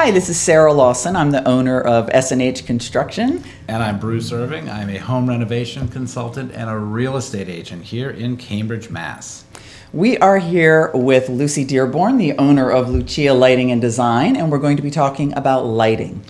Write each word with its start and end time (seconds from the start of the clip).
Hi, 0.00 0.12
this 0.12 0.28
is 0.28 0.38
Sarah 0.38 0.72
Lawson. 0.72 1.16
I'm 1.16 1.32
the 1.32 1.42
owner 1.42 1.80
of 1.80 2.08
S&H 2.12 2.64
Construction. 2.66 3.42
And 3.66 3.82
I'm 3.82 3.98
Bruce 3.98 4.30
Irving. 4.30 4.70
I'm 4.70 4.90
a 4.90 4.98
home 4.98 5.28
renovation 5.28 5.88
consultant 5.88 6.52
and 6.52 6.70
a 6.70 6.78
real 6.78 7.16
estate 7.16 7.48
agent 7.48 7.82
here 7.82 8.08
in 8.08 8.36
Cambridge, 8.36 8.90
Mass. 8.90 9.44
We 9.92 10.16
are 10.18 10.38
here 10.38 10.92
with 10.94 11.28
Lucy 11.28 11.64
Dearborn, 11.64 12.16
the 12.16 12.34
owner 12.38 12.70
of 12.70 12.88
Lucia 12.88 13.34
Lighting 13.34 13.72
and 13.72 13.80
Design, 13.80 14.36
and 14.36 14.52
we're 14.52 14.60
going 14.60 14.76
to 14.76 14.84
be 14.84 14.90
talking 14.92 15.36
about 15.36 15.66
lighting. 15.66 16.22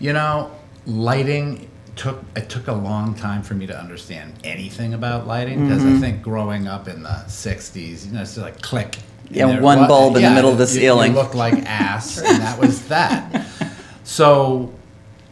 You 0.00 0.12
know, 0.12 0.50
lighting 0.84 1.70
took 1.94 2.24
it 2.34 2.50
took 2.50 2.66
a 2.66 2.72
long 2.72 3.14
time 3.14 3.44
for 3.44 3.54
me 3.54 3.68
to 3.68 3.78
understand 3.78 4.34
anything 4.42 4.94
about 4.94 5.28
lighting 5.28 5.68
because 5.68 5.84
I 5.84 5.90
mm-hmm. 5.90 6.00
think 6.00 6.22
growing 6.22 6.66
up 6.66 6.88
in 6.88 7.04
the 7.04 7.22
'60s, 7.28 8.04
you 8.04 8.12
know, 8.14 8.22
it's 8.22 8.36
like 8.36 8.60
click. 8.62 8.98
And 9.28 9.36
Yeah, 9.36 9.46
there 9.46 9.62
one 9.62 9.80
wa- 9.80 9.88
bulb 9.88 10.16
in 10.16 10.22
the 10.22 10.28
yeah, 10.28 10.34
middle 10.34 10.50
of 10.52 10.58
the 10.58 10.64
you- 10.64 10.80
ceiling. 10.80 11.12
You 11.12 11.18
look 11.18 11.34
like 11.34 11.54
ass, 11.66 12.18
and 12.18 12.40
that 12.40 12.58
was 12.58 12.86
that. 12.88 13.46
So, 14.04 14.72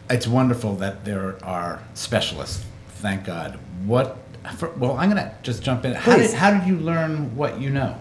it's 0.09 0.27
wonderful 0.27 0.75
that 0.75 1.05
there 1.05 1.37
are 1.43 1.81
specialists. 1.93 2.63
Thank 2.95 3.23
God. 3.23 3.57
What? 3.85 4.17
For, 4.57 4.69
well, 4.71 4.97
I'm 4.97 5.07
gonna 5.09 5.33
just 5.43 5.63
jump 5.63 5.85
in. 5.85 5.93
How 5.93 6.15
Please. 6.15 6.31
did 6.31 6.37
how 6.37 6.51
did 6.51 6.67
you 6.67 6.77
learn 6.77 7.33
what 7.37 7.59
you 7.61 7.69
know? 7.69 7.95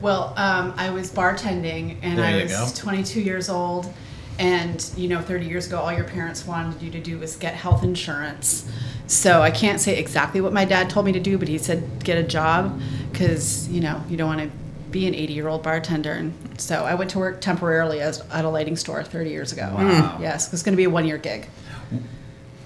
Well, 0.00 0.32
um, 0.38 0.72
I 0.78 0.88
was 0.90 1.10
bartending 1.12 1.96
and 2.02 2.18
There 2.18 2.24
I 2.24 2.36
you 2.38 2.42
was 2.44 2.52
go. 2.52 2.68
22 2.74 3.20
years 3.20 3.50
old. 3.50 3.92
And, 4.38 4.82
you 4.96 5.06
know, 5.06 5.20
30 5.20 5.44
years 5.44 5.66
ago, 5.66 5.78
all 5.78 5.92
your 5.92 6.04
parents 6.04 6.46
wanted 6.46 6.80
you 6.80 6.90
to 6.92 7.00
do 7.00 7.18
was 7.18 7.36
get 7.36 7.52
health 7.52 7.84
insurance. 7.84 8.64
So 9.06 9.42
I 9.42 9.50
can't 9.50 9.78
say 9.82 9.98
exactly 9.98 10.40
what 10.40 10.54
my 10.54 10.64
dad 10.64 10.88
told 10.88 11.04
me 11.04 11.12
to 11.12 11.20
do, 11.20 11.36
but 11.36 11.46
he 11.46 11.58
said 11.58 12.02
get 12.02 12.16
a 12.16 12.22
job 12.22 12.80
because, 13.12 13.68
you 13.68 13.82
know, 13.82 14.02
you 14.08 14.16
don't 14.16 14.28
want 14.34 14.40
to 14.40 14.50
be 14.90 15.06
an 15.06 15.14
80 15.14 15.32
year 15.32 15.48
old 15.48 15.62
bartender. 15.62 16.12
And 16.12 16.34
so 16.60 16.84
I 16.84 16.94
went 16.94 17.10
to 17.12 17.18
work 17.18 17.40
temporarily 17.40 18.00
as, 18.00 18.20
at 18.30 18.44
a 18.44 18.48
lighting 18.48 18.76
store 18.76 19.02
30 19.02 19.30
years 19.30 19.52
ago. 19.52 19.72
Wow. 19.74 20.18
Yes, 20.20 20.46
it 20.46 20.52
was 20.52 20.62
going 20.62 20.72
to 20.72 20.76
be 20.76 20.84
a 20.84 20.90
one 20.90 21.06
year 21.06 21.18
gig. 21.18 21.48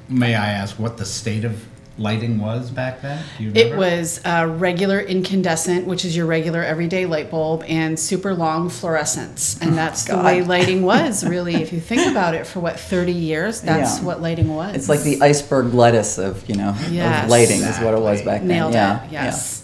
May 0.08 0.34
I 0.34 0.50
ask 0.50 0.78
what 0.78 0.98
the 0.98 1.04
state 1.04 1.44
of 1.44 1.64
lighting 1.96 2.38
was 2.38 2.70
back 2.70 3.00
then? 3.02 3.24
Do 3.38 3.44
you 3.44 3.52
It 3.54 3.76
was 3.76 4.20
uh, 4.24 4.52
regular 4.58 5.00
incandescent, 5.00 5.86
which 5.86 6.04
is 6.04 6.16
your 6.16 6.26
regular 6.26 6.62
everyday 6.62 7.06
light 7.06 7.30
bulb, 7.30 7.62
and 7.68 7.98
super 7.98 8.34
long 8.34 8.68
fluorescents. 8.68 9.60
And 9.62 9.78
that's 9.78 10.04
the 10.04 10.18
way 10.18 10.42
lighting 10.42 10.82
was, 10.82 11.24
really. 11.24 11.54
If 11.54 11.72
you 11.72 11.80
think 11.80 12.10
about 12.10 12.34
it, 12.34 12.46
for 12.46 12.60
what, 12.60 12.78
30 12.80 13.12
years, 13.12 13.60
that's 13.60 13.98
Yeah. 14.00 14.04
what 14.04 14.20
lighting 14.20 14.54
was. 14.54 14.74
It's 14.74 14.88
like 14.88 15.02
the 15.02 15.22
iceberg 15.22 15.72
lettuce 15.72 16.18
of, 16.18 16.46
you 16.48 16.56
know, 16.56 16.74
Yes. 16.90 17.24
of 17.24 17.30
lighting 17.30 17.60
is 17.62 17.78
what 17.78 17.94
it 17.94 18.00
was 18.00 18.22
back 18.22 18.40
then. 18.40 18.48
Nailed 18.48 18.74
it, 18.74 19.12
yes. 19.12 19.62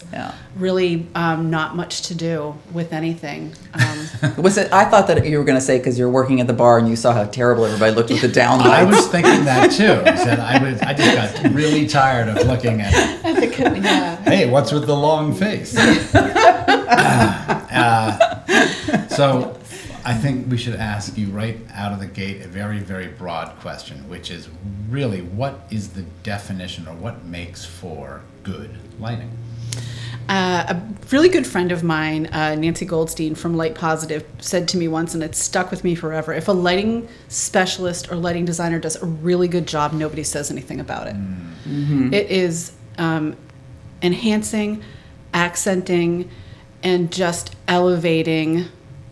Really 0.55 1.07
um, 1.15 1.49
not 1.49 1.75
much 1.75 2.03
to 2.03 2.15
do 2.15 2.55
with 2.71 2.93
anything. 2.93 3.53
Um. 3.73 4.35
Was 4.37 4.57
it? 4.57 4.71
I 4.73 4.85
thought 4.85 5.07
that 5.07 5.25
you 5.25 5.37
were 5.37 5.43
going 5.43 5.57
to 5.57 5.63
say 5.63 5.77
because 5.77 5.97
you're 5.97 6.09
working 6.09 6.41
at 6.41 6.47
the 6.47 6.53
bar 6.53 6.77
and 6.77 6.89
you 6.89 6.95
saw 6.95 7.13
how 7.13 7.25
terrible 7.25 7.65
everybody 7.65 7.95
looked 7.95 8.09
with 8.09 8.21
the 8.21 8.27
down 8.27 8.59
I 8.61 8.83
was 8.83 9.07
thinking 9.07 9.45
that 9.45 9.71
too. 9.71 10.01
I 10.05 10.15
said 10.23 10.39
I 10.39 10.61
was. 10.61 10.81
I 10.81 10.93
just 10.93 11.41
got 11.41 11.53
really 11.53 11.87
tired 11.87 12.27
of 12.29 12.45
looking 12.47 12.81
at. 12.81 12.93
I 13.25 13.33
think, 13.35 13.57
yeah. 13.57 14.17
Hey, 14.23 14.49
what's 14.49 14.71
with 14.71 14.85
the 14.85 14.95
long 14.95 15.33
face? 15.33 15.75
Uh, 17.73 19.07
so, 19.07 19.57
I 20.03 20.13
think 20.13 20.49
we 20.51 20.57
should 20.57 20.75
ask 20.75 21.17
you 21.17 21.27
right 21.27 21.57
out 21.73 21.93
of 21.93 21.99
the 21.99 22.05
gate 22.05 22.41
a 22.41 22.47
very, 22.47 22.79
very 22.79 23.07
broad 23.07 23.57
question, 23.59 24.09
which 24.09 24.29
is 24.29 24.49
really 24.89 25.21
what 25.21 25.61
is 25.71 25.89
the 25.89 26.01
definition 26.23 26.87
or 26.87 26.93
what 26.95 27.23
makes 27.25 27.63
for 27.65 28.21
good 28.43 28.71
lighting? 28.99 29.31
Uh, 30.31 30.63
a 30.69 30.81
really 31.11 31.27
good 31.27 31.45
friend 31.45 31.73
of 31.73 31.83
mine, 31.83 32.25
uh, 32.27 32.55
Nancy 32.55 32.85
Goldstein 32.85 33.35
from 33.35 33.57
Light 33.57 33.75
Positive, 33.75 34.23
said 34.39 34.65
to 34.69 34.77
me 34.77 34.87
once, 34.87 35.13
and 35.13 35.21
it 35.21 35.35
stuck 35.35 35.69
with 35.71 35.83
me 35.83 35.93
forever 35.93 36.31
if 36.31 36.47
a 36.47 36.53
lighting 36.53 37.09
specialist 37.27 38.09
or 38.09 38.15
lighting 38.15 38.45
designer 38.45 38.79
does 38.79 38.95
a 38.95 39.05
really 39.05 39.49
good 39.49 39.67
job, 39.67 39.91
nobody 39.91 40.23
says 40.23 40.49
anything 40.49 40.79
about 40.79 41.07
it. 41.07 41.15
It 42.13 42.31
is 42.31 42.71
um, 42.97 43.35
enhancing, 44.01 44.81
accenting, 45.33 46.29
and 46.81 47.11
just 47.11 47.53
elevating 47.67 48.67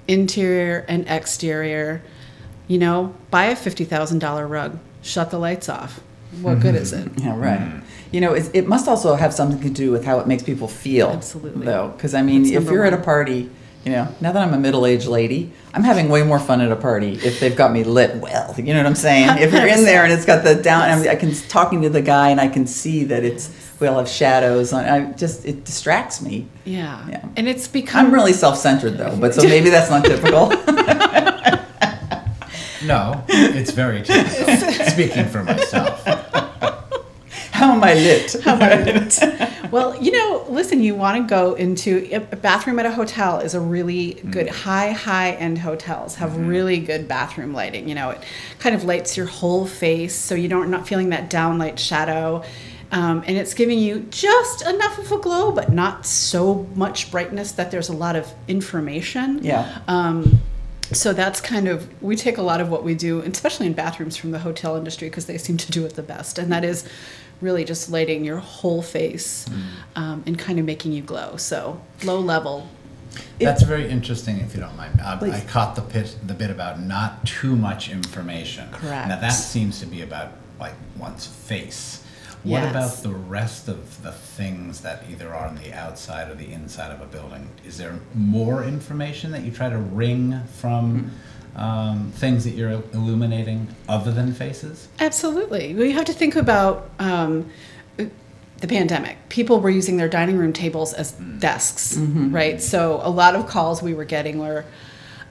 interior 0.08 0.86
and 0.88 1.06
exterior. 1.10 2.02
You 2.70 2.78
know, 2.78 3.14
buy 3.30 3.48
a 3.48 3.58
$50,000 3.58 4.50
rug, 4.50 4.80
shut 5.02 5.32
the 5.32 5.38
lights 5.38 5.68
off. 5.68 6.00
What 6.42 6.62
good 6.62 6.76
is 6.76 6.94
it? 6.94 7.10
Yeah, 7.18 7.38
right. 7.38 7.82
You 8.12 8.22
know, 8.22 8.34
it's, 8.34 8.50
it 8.54 8.68
must 8.68 8.88
also 8.88 9.16
have 9.16 9.34
something 9.34 9.62
to 9.62 9.70
do 9.70 9.92
with 9.92 10.04
how 10.06 10.20
it 10.20 10.28
makes 10.28 10.44
people 10.44 10.68
feel. 10.68 11.10
Absolutely. 11.10 11.66
Though, 11.66 11.90
because 11.90 12.14
I 12.14 12.22
mean, 12.22 12.44
That's 12.44 12.56
if 12.56 12.64
number 12.64 12.74
you're 12.74 12.86
at 12.86 12.94
a 12.94 12.98
one. 12.98 13.06
party, 13.06 13.50
you 13.86 13.92
know, 13.92 14.08
now 14.20 14.32
that 14.32 14.42
I'm 14.42 14.54
a 14.54 14.58
middle-aged 14.58 15.08
lady, 15.08 15.52
I'm 15.74 15.84
having 15.84 16.10
way 16.10 16.24
more 16.24 16.40
fun 16.40 16.60
at 16.62 16.72
a 16.72 16.76
party 16.76 17.14
if 17.24 17.40
they've 17.40 17.56
got 17.56 17.72
me 17.72 17.84
lit 17.84 18.16
well. 18.18 18.56
You 18.58 18.74
know 18.74 18.80
what 18.80 18.88
I'm 18.88 18.96
saying? 18.96 19.30
If 19.40 19.54
you're 19.54 19.68
in 19.68 19.84
there 19.84 20.04
and 20.04 20.12
it's 20.12 20.26
got 20.26 20.44
the 20.44 20.56
down, 20.56 20.82
I, 20.82 20.96
mean, 21.00 21.08
I 21.08 21.16
can 21.16 21.34
talking 21.48 21.82
to 21.84 21.90
the 21.90 22.02
guy 22.02 22.30
and 22.30 22.42
I 22.42 22.48
can 22.48 22.66
see 22.66 23.04
that 23.06 23.24
it's 23.24 23.50
we 23.80 23.88
all 23.88 24.00
have 24.00 24.10
shadows 24.10 24.74
on. 24.74 24.86
I 24.86 25.12
just 25.14 25.46
it 25.46 25.64
distracts 25.64 26.22
me. 26.22 26.48
Yeah. 26.66 27.08
Yeah. 27.10 27.26
And 27.38 27.48
it's 27.48 27.68
become 27.68 28.08
I'm 28.08 28.14
really 28.14 28.34
self-centered 28.34 28.98
though, 28.98 29.16
but 29.18 29.34
so 29.34 29.44
maybe 29.44 29.70
that's 29.70 29.90
not 29.90 30.04
typical. 30.04 30.52
No, 32.82 33.24
it's 33.28 33.72
very 33.72 34.02
typical. 34.02 34.56
Speaking 34.88 35.28
for 35.28 35.44
myself. 35.44 36.02
How 37.60 37.74
am 37.74 37.84
I 37.84 37.94
lit? 37.94 38.36
How 38.44 38.56
am 38.56 38.62
I 38.62 38.82
lit? 38.84 39.20
well, 39.72 40.02
you 40.02 40.12
know, 40.12 40.46
listen, 40.48 40.82
you 40.82 40.96
want 40.96 41.18
to 41.18 41.30
go 41.30 41.56
into 41.56 42.08
a 42.14 42.20
bathroom 42.20 42.80
at 42.80 42.86
a 42.86 42.92
hotel 42.92 43.40
is 43.40 43.54
a 43.54 43.60
really 43.60 44.14
good 44.32 44.48
high 44.48 44.92
high 44.92 45.32
end 45.32 45.58
hotels 45.58 46.16
have 46.16 46.38
really 46.38 46.80
good 46.80 47.08
bathroom 47.08 47.54
lighting. 47.54 47.90
You 47.90 47.96
know, 47.96 48.12
it 48.12 48.24
kind 48.60 48.76
of 48.76 48.86
lights 48.86 49.18
your 49.18 49.26
whole 49.26 49.66
face 49.66 50.16
so 50.16 50.36
you 50.36 50.48
don't 50.48 50.72
not 50.72 50.88
feeling 50.88 51.10
that 51.10 51.30
downlight 51.30 51.78
shadow. 51.78 52.44
Um, 52.92 53.24
and 53.28 53.38
it's 53.38 53.54
giving 53.54 53.78
you 53.78 54.08
just 54.10 54.66
enough 54.66 54.98
of 54.98 55.12
a 55.12 55.18
glow, 55.18 55.52
but 55.52 55.72
not 55.72 56.06
so 56.06 56.68
much 56.76 57.12
brightness 57.12 57.52
that 57.52 57.72
there's 57.72 57.90
a 57.90 57.94
lot 57.94 58.16
of 58.16 58.34
information. 58.48 59.44
Yeah. 59.44 59.82
Um, 59.88 60.42
so 60.92 61.14
that's 61.14 61.40
kind 61.40 61.68
of 61.68 62.02
we 62.02 62.16
take 62.16 62.38
a 62.38 62.42
lot 62.42 62.62
of 62.62 62.70
what 62.70 62.84
we 62.84 62.96
do, 62.96 63.20
especially 63.22 63.68
in 63.68 63.74
bathrooms, 63.74 64.18
from 64.18 64.32
the 64.32 64.40
hotel 64.40 64.76
industry 64.76 65.10
because 65.10 65.28
they 65.28 65.38
seem 65.38 65.58
to 65.58 65.72
do 65.72 65.86
it 65.86 65.96
the 65.96 66.02
best, 66.04 66.40
and 66.40 66.52
that 66.52 66.64
is 66.64 66.88
really 67.42 67.64
just 67.64 67.90
lighting 67.90 68.24
your 68.24 68.38
whole 68.38 68.82
face 68.82 69.46
um, 69.96 70.24
and 70.26 70.38
kind 70.38 70.60
of 70.60 70.66
making 70.66 70.92
you 70.92 71.02
glow. 71.02 71.38
So 71.38 71.82
low 72.04 72.20
level. 72.20 72.68
That's 73.40 73.64
very 73.64 73.90
interesting, 73.90 74.40
if 74.40 74.54
you 74.54 74.60
don't 74.60 74.78
mind. 74.78 75.00
Uh, 75.02 75.18
I 75.22 75.42
caught 75.48 75.76
the 75.76 75.82
bit, 75.82 76.16
the 76.26 76.34
bit 76.34 76.52
about 76.52 76.80
not 76.80 77.26
too 77.26 77.56
much 77.56 77.90
information. 77.90 78.70
Correct. 78.72 79.08
Now 79.08 79.20
that 79.20 79.30
seems 79.32 79.80
to 79.80 79.86
be 79.86 80.02
about 80.02 80.34
like 80.60 80.74
one's 80.98 81.26
face. 81.26 82.04
What 82.44 82.62
Yes. 82.64 82.72
about 82.72 83.04
the 83.04 83.18
rest 83.18 83.68
of 83.68 84.02
the 84.02 84.12
things 84.14 84.82
that 84.82 85.04
either 85.12 85.34
are 85.34 85.48
on 85.48 85.56
the 85.56 85.74
outside 85.74 86.30
or 86.30 86.36
the 86.36 86.52
inside 86.52 86.92
of 86.92 87.02
a 87.02 87.06
building? 87.06 87.50
Is 87.66 87.78
there 87.78 88.00
more 88.14 88.64
information 88.64 89.32
that 89.32 89.42
you 89.44 89.52
try 89.52 89.70
to 89.70 89.78
wring 89.78 90.40
from 90.56 91.12
um, 91.60 92.12
things 92.16 92.44
that 92.46 92.52
you're 92.52 92.72
illuminating 92.94 93.68
other 93.88 94.12
than 94.12 94.34
faces? 94.34 94.88
Absolutely. 95.00 95.76
Well, 95.76 95.86
you 95.86 95.94
have 95.94 96.06
to 96.06 96.14
think 96.14 96.36
about 96.36 96.90
um, 97.00 97.52
the 97.98 98.68
pandemic. 98.68 99.18
People 99.30 99.60
were 99.60 99.70
using 99.70 99.98
their 99.98 100.10
dining 100.10 100.38
room 100.38 100.54
tables 100.54 100.94
as 100.94 101.12
desks, 101.12 101.98
right? 101.98 102.62
So 102.62 103.02
a 103.04 103.10
lot 103.10 103.36
of 103.36 103.48
calls 103.48 103.82
we 103.82 103.94
were 103.94 104.06
getting 104.06 104.40
were, 104.40 104.66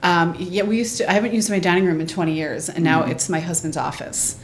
um, 0.03 0.37
yeah, 0.38 0.62
we 0.62 0.78
used 0.78 0.99
to. 0.99 1.11
I 1.11 1.15
haven't 1.15 1.34
used 1.34 1.50
my 1.50 1.59
dining 1.59 1.84
room 1.84 2.00
in 2.00 2.06
20 2.06 2.33
years, 2.33 2.69
and 2.69 2.84
now 2.84 3.05
it's 3.05 3.28
my 3.28 3.41
husband's 3.41 3.77
office. 3.77 4.38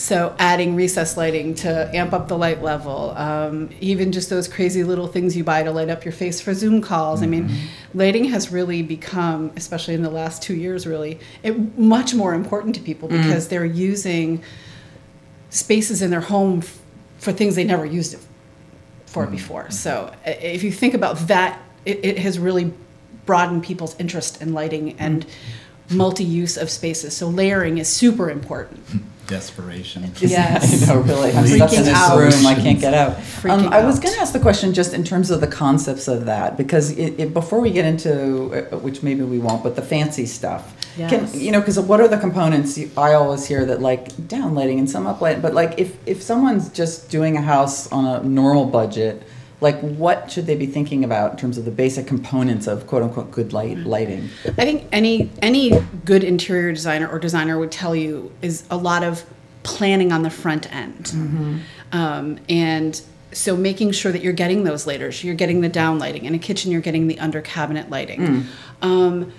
So 0.00 0.34
adding 0.38 0.76
recess 0.76 1.18
lighting 1.18 1.56
to 1.56 1.94
amp 1.94 2.14
up 2.14 2.26
the 2.26 2.38
light 2.38 2.62
level, 2.62 3.10
um, 3.18 3.68
even 3.82 4.12
just 4.12 4.30
those 4.30 4.48
crazy 4.48 4.82
little 4.82 5.06
things 5.06 5.36
you 5.36 5.44
buy 5.44 5.62
to 5.62 5.70
light 5.70 5.90
up 5.90 6.06
your 6.06 6.12
face 6.12 6.40
for 6.40 6.54
Zoom 6.54 6.80
calls. 6.80 7.22
I 7.22 7.26
mean, 7.26 7.50
mm-hmm. 7.50 7.98
lighting 7.98 8.24
has 8.24 8.50
really 8.50 8.82
become, 8.82 9.52
especially 9.56 9.92
in 9.92 10.00
the 10.02 10.08
last 10.08 10.42
two 10.42 10.54
years, 10.54 10.86
really 10.86 11.20
it, 11.42 11.78
much 11.78 12.14
more 12.14 12.32
important 12.32 12.76
to 12.76 12.80
people 12.80 13.10
mm. 13.10 13.22
because 13.22 13.48
they're 13.48 13.66
using 13.66 14.42
spaces 15.50 16.00
in 16.00 16.10
their 16.10 16.22
home 16.22 16.60
f- 16.60 16.78
for 17.18 17.30
things 17.30 17.54
they 17.54 17.64
never 17.64 17.84
used 17.84 18.14
it 18.14 18.20
for 19.04 19.26
mm. 19.26 19.32
before. 19.32 19.70
So 19.70 20.14
if 20.24 20.62
you 20.62 20.72
think 20.72 20.94
about 20.94 21.18
that, 21.28 21.60
it, 21.84 22.02
it 22.02 22.18
has 22.20 22.38
really 22.38 22.72
broadened 23.26 23.64
people's 23.64 24.00
interest 24.00 24.40
in 24.40 24.54
lighting 24.54 24.98
and 24.98 25.26
mm. 25.26 25.94
multi-use 25.94 26.56
of 26.56 26.70
spaces. 26.70 27.14
So 27.14 27.28
layering 27.28 27.76
is 27.76 27.86
super 27.86 28.30
important. 28.30 28.82
Desperation. 29.30 30.10
Yes. 30.20 30.82
I 30.82 30.92
know, 30.94 31.00
really. 31.00 31.32
I'm 31.32 31.46
stuck 31.46 31.72
in 31.72 31.78
Freaking 31.80 31.84
this 31.84 31.94
out. 31.94 32.18
room. 32.18 32.46
I 32.46 32.54
can't 32.54 32.80
get 32.80 32.92
out. 32.94 33.16
Um, 33.16 33.22
Freaking 33.22 33.72
I 33.72 33.84
was 33.84 33.96
out. 33.96 34.02
going 34.02 34.14
to 34.16 34.20
ask 34.20 34.32
the 34.32 34.40
question 34.40 34.74
just 34.74 34.92
in 34.92 35.04
terms 35.04 35.30
of 35.30 35.40
the 35.40 35.46
concepts 35.46 36.08
of 36.08 36.26
that, 36.26 36.56
because 36.56 36.90
it, 36.98 37.18
it, 37.18 37.32
before 37.32 37.60
we 37.60 37.70
get 37.70 37.84
into, 37.84 38.12
uh, 38.72 38.78
which 38.78 39.02
maybe 39.02 39.22
we 39.22 39.38
won't, 39.38 39.62
but 39.62 39.76
the 39.76 39.82
fancy 39.82 40.26
stuff. 40.26 40.76
Yes. 40.98 41.30
Can, 41.32 41.40
you 41.40 41.52
know, 41.52 41.60
because 41.60 41.78
what 41.78 42.00
are 42.00 42.08
the 42.08 42.18
components? 42.18 42.76
You- 42.76 42.90
I 42.96 43.14
always 43.14 43.46
hear 43.46 43.64
that 43.66 43.80
like 43.80 44.08
downlighting 44.28 44.78
and 44.78 44.90
some 44.90 45.06
uplight, 45.06 45.40
but 45.40 45.54
like 45.54 45.78
if, 45.78 45.96
if 46.06 46.20
someone's 46.22 46.68
just 46.68 47.08
doing 47.08 47.36
a 47.36 47.40
house 47.42 47.90
on 47.92 48.04
a 48.04 48.22
normal 48.24 48.66
budget, 48.66 49.22
like 49.60 49.78
what 49.80 50.30
should 50.30 50.46
they 50.46 50.56
be 50.56 50.66
thinking 50.66 51.04
about 51.04 51.32
in 51.32 51.36
terms 51.36 51.58
of 51.58 51.64
the 51.64 51.70
basic 51.70 52.06
components 52.06 52.66
of 52.66 52.86
quote 52.86 53.02
unquote 53.02 53.30
good 53.30 53.52
light 53.52 53.78
lighting? 53.78 54.28
I 54.46 54.64
think 54.64 54.88
any 54.92 55.30
any 55.42 55.72
good 56.04 56.24
interior 56.24 56.72
designer 56.72 57.08
or 57.08 57.18
designer 57.18 57.58
would 57.58 57.72
tell 57.72 57.94
you 57.94 58.32
is 58.42 58.64
a 58.70 58.76
lot 58.76 59.02
of 59.04 59.24
planning 59.62 60.10
on 60.12 60.22
the 60.22 60.30
front 60.30 60.72
end, 60.74 61.12
um, 61.92 62.38
and 62.48 63.00
so 63.32 63.56
making 63.56 63.92
sure 63.92 64.10
that 64.10 64.22
you're 64.22 64.32
getting 64.32 64.64
those 64.64 64.86
laters, 64.86 65.22
you're 65.22 65.34
getting 65.34 65.60
the 65.60 65.68
down 65.68 65.98
lighting. 65.98 66.24
In 66.24 66.34
a 66.34 66.38
kitchen, 66.38 66.72
you're 66.72 66.80
getting 66.80 67.06
the 67.06 67.18
under 67.20 67.40
cabinet 67.40 67.88
lighting. 67.90 68.46
Um, 68.82 69.32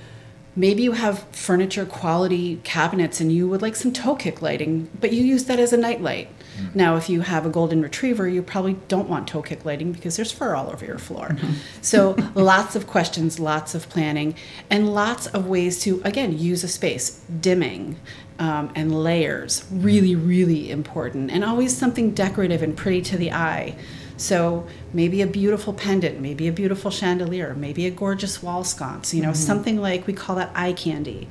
maybe 0.56 0.84
you 0.84 0.94
have 0.94 1.24
furniture 1.32 1.86
quality 1.86 2.62
cabinets 2.64 3.20
and 3.20 3.32
you 3.34 3.50
would 3.50 3.62
like 3.62 3.76
some 3.76 3.92
toe 3.92 4.16
kick 4.16 4.42
lighting, 4.42 4.90
but 5.00 5.12
you 5.12 5.24
use 5.24 5.46
that 5.46 5.60
as 5.60 5.74
a 5.74 5.78
night 5.78 6.02
light. 6.02 6.30
Now, 6.74 6.96
if 6.96 7.10
you 7.10 7.22
have 7.22 7.46
a 7.46 7.50
golden 7.50 7.82
retriever, 7.82 8.28
you 8.28 8.42
probably 8.42 8.78
don't 8.88 9.10
want 9.10 9.28
toe 9.28 9.42
kick 9.42 9.66
lighting 9.66 9.92
because 9.92 10.16
there's 10.16 10.32
fur 10.32 10.56
all 10.56 10.70
over 10.70 10.86
your 10.86 10.98
floor. 10.98 11.36
So, 11.82 12.16
lots 12.36 12.76
of 12.76 12.88
questions, 12.88 13.40
lots 13.40 13.76
of 13.76 13.90
planning, 13.90 14.36
and 14.70 14.94
lots 14.94 15.28
of 15.28 15.48
ways 15.48 15.82
to, 15.84 16.02
again, 16.04 16.38
use 16.38 16.64
a 16.64 16.68
space. 16.68 17.22
Dimming 17.42 17.98
um, 18.40 18.72
and 18.76 19.04
layers, 19.04 19.66
really, 19.72 20.16
really 20.16 20.72
important. 20.72 21.30
And 21.32 21.44
always 21.44 21.78
something 21.78 22.12
decorative 22.12 22.64
and 22.64 22.76
pretty 22.76 23.02
to 23.04 23.18
the 23.18 23.32
eye. 23.32 23.76
So 24.22 24.68
maybe 24.94 25.24
a 25.24 25.28
beautiful 25.28 25.74
pendant, 25.74 26.20
maybe 26.20 26.48
a 26.48 26.52
beautiful 26.52 26.92
chandelier, 26.92 27.56
maybe 27.56 27.88
a 27.88 27.92
gorgeous 27.92 28.44
wall 28.44 28.64
sconce, 28.64 29.16
you 29.16 29.24
know, 29.24 29.34
something 29.34 29.82
like 29.82 30.06
we 30.06 30.14
call 30.14 30.36
that 30.36 30.52
eye 30.54 30.74
candy. 30.74 31.28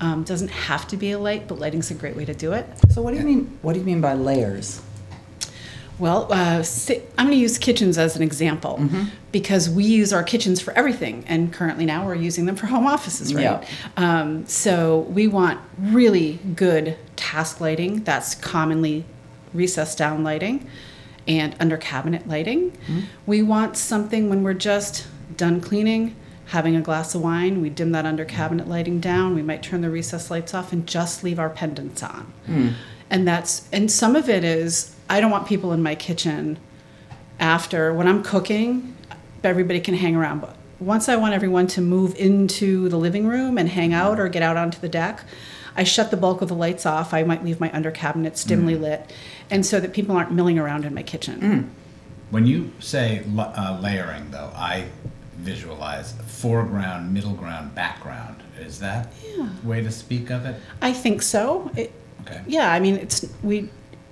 Um, 0.00 0.24
doesn't 0.24 0.50
have 0.50 0.88
to 0.88 0.96
be 0.96 1.12
a 1.12 1.18
light, 1.20 1.46
but 1.46 1.60
lighting's 1.60 1.92
a 1.92 1.94
great 1.94 2.16
way 2.16 2.24
to 2.24 2.34
do 2.34 2.52
it. 2.52 2.66
So 2.90 3.00
what 3.00 3.12
do 3.12 3.20
you 3.20 3.24
mean? 3.24 3.58
What 3.62 3.74
do 3.74 3.78
you 3.78 3.86
mean 3.86 4.00
by 4.00 4.14
layers? 4.14 4.82
Well, 6.00 6.32
uh, 6.32 6.64
I'm 7.16 7.26
going 7.26 7.30
to 7.30 7.36
use 7.36 7.58
kitchens 7.58 7.96
as 7.96 8.16
an 8.16 8.22
example 8.22 8.88
because 9.30 9.70
we 9.70 9.84
use 9.84 10.12
our 10.12 10.24
kitchens 10.24 10.60
for 10.60 10.72
everything, 10.72 11.22
and 11.28 11.52
currently 11.52 11.84
now 11.84 12.04
we're 12.04 12.16
using 12.16 12.46
them 12.46 12.56
for 12.56 12.66
home 12.66 12.88
offices, 12.88 13.32
right? 13.32 13.42
Yeah. 13.42 13.64
Um, 13.96 14.46
so 14.46 15.00
we 15.00 15.28
want 15.28 15.60
really 15.78 16.40
good 16.56 16.96
task 17.14 17.60
lighting 17.60 18.02
that's 18.02 18.34
commonly 18.34 19.04
recessed 19.54 19.96
down 19.96 20.24
lighting 20.24 20.68
and 21.26 21.54
under 21.60 21.76
cabinet 21.76 22.26
lighting. 22.26 22.72
Mm-hmm. 22.72 23.00
We 23.26 23.42
want 23.42 23.76
something 23.76 24.28
when 24.28 24.42
we're 24.42 24.54
just 24.54 25.06
done 25.36 25.60
cleaning, 25.60 26.16
having 26.46 26.76
a 26.76 26.80
glass 26.80 27.14
of 27.14 27.22
wine, 27.22 27.62
we 27.62 27.70
dim 27.70 27.92
that 27.92 28.04
under 28.04 28.24
cabinet 28.24 28.68
lighting 28.68 29.00
down. 29.00 29.34
We 29.34 29.42
might 29.42 29.62
turn 29.62 29.80
the 29.80 29.90
recess 29.90 30.30
lights 30.30 30.52
off 30.52 30.72
and 30.72 30.86
just 30.86 31.24
leave 31.24 31.38
our 31.38 31.50
pendants 31.50 32.02
on. 32.02 32.32
Hmm. 32.46 32.68
And 33.08 33.26
that's 33.26 33.68
and 33.72 33.90
some 33.90 34.16
of 34.16 34.28
it 34.28 34.44
is 34.44 34.94
I 35.08 35.20
don't 35.20 35.30
want 35.30 35.46
people 35.46 35.72
in 35.72 35.82
my 35.82 35.94
kitchen 35.94 36.58
after 37.40 37.92
when 37.92 38.06
I'm 38.06 38.22
cooking, 38.22 38.96
everybody 39.42 39.80
can 39.80 39.94
hang 39.94 40.16
around. 40.16 40.40
But 40.40 40.56
once 40.78 41.08
I 41.08 41.16
want 41.16 41.34
everyone 41.34 41.66
to 41.68 41.80
move 41.80 42.14
into 42.16 42.88
the 42.88 42.98
living 42.98 43.26
room 43.26 43.58
and 43.58 43.68
hang 43.68 43.92
out 43.92 44.20
or 44.20 44.28
get 44.28 44.42
out 44.42 44.56
onto 44.56 44.80
the 44.80 44.88
deck, 44.88 45.24
I 45.76 45.84
shut 45.84 46.10
the 46.10 46.16
bulk 46.16 46.42
of 46.42 46.48
the 46.48 46.54
lights 46.54 46.84
off. 46.86 47.14
I 47.14 47.22
might 47.22 47.44
leave 47.44 47.60
my 47.60 47.70
under 47.72 47.90
cabinets 47.90 48.44
dimly 48.44 48.74
lit, 48.76 49.12
and 49.50 49.64
so 49.64 49.80
that 49.80 49.92
people 49.92 50.16
aren't 50.16 50.32
milling 50.32 50.58
around 50.58 50.84
in 50.84 50.94
my 50.94 51.02
kitchen. 51.02 51.70
When 52.30 52.46
you 52.46 52.72
say 52.78 53.24
uh, 53.38 53.78
layering, 53.82 54.30
though, 54.30 54.50
I 54.54 54.86
visualize 55.38 56.12
foreground, 56.26 57.12
middle 57.12 57.34
ground, 57.34 57.74
background. 57.74 58.36
Is 58.60 58.78
that 58.80 59.12
Yeah. 59.36 59.48
way 59.64 59.82
to 59.82 59.90
speak 59.90 60.30
of 60.30 60.44
it? 60.46 60.56
I 60.80 60.92
think 60.92 61.22
so. 61.22 61.70
It, 61.76 61.92
Okay. 62.24 62.40
yeah, 62.46 62.72
I 62.72 62.78
mean 62.78 62.94
it's 62.96 63.26
we 63.42 63.68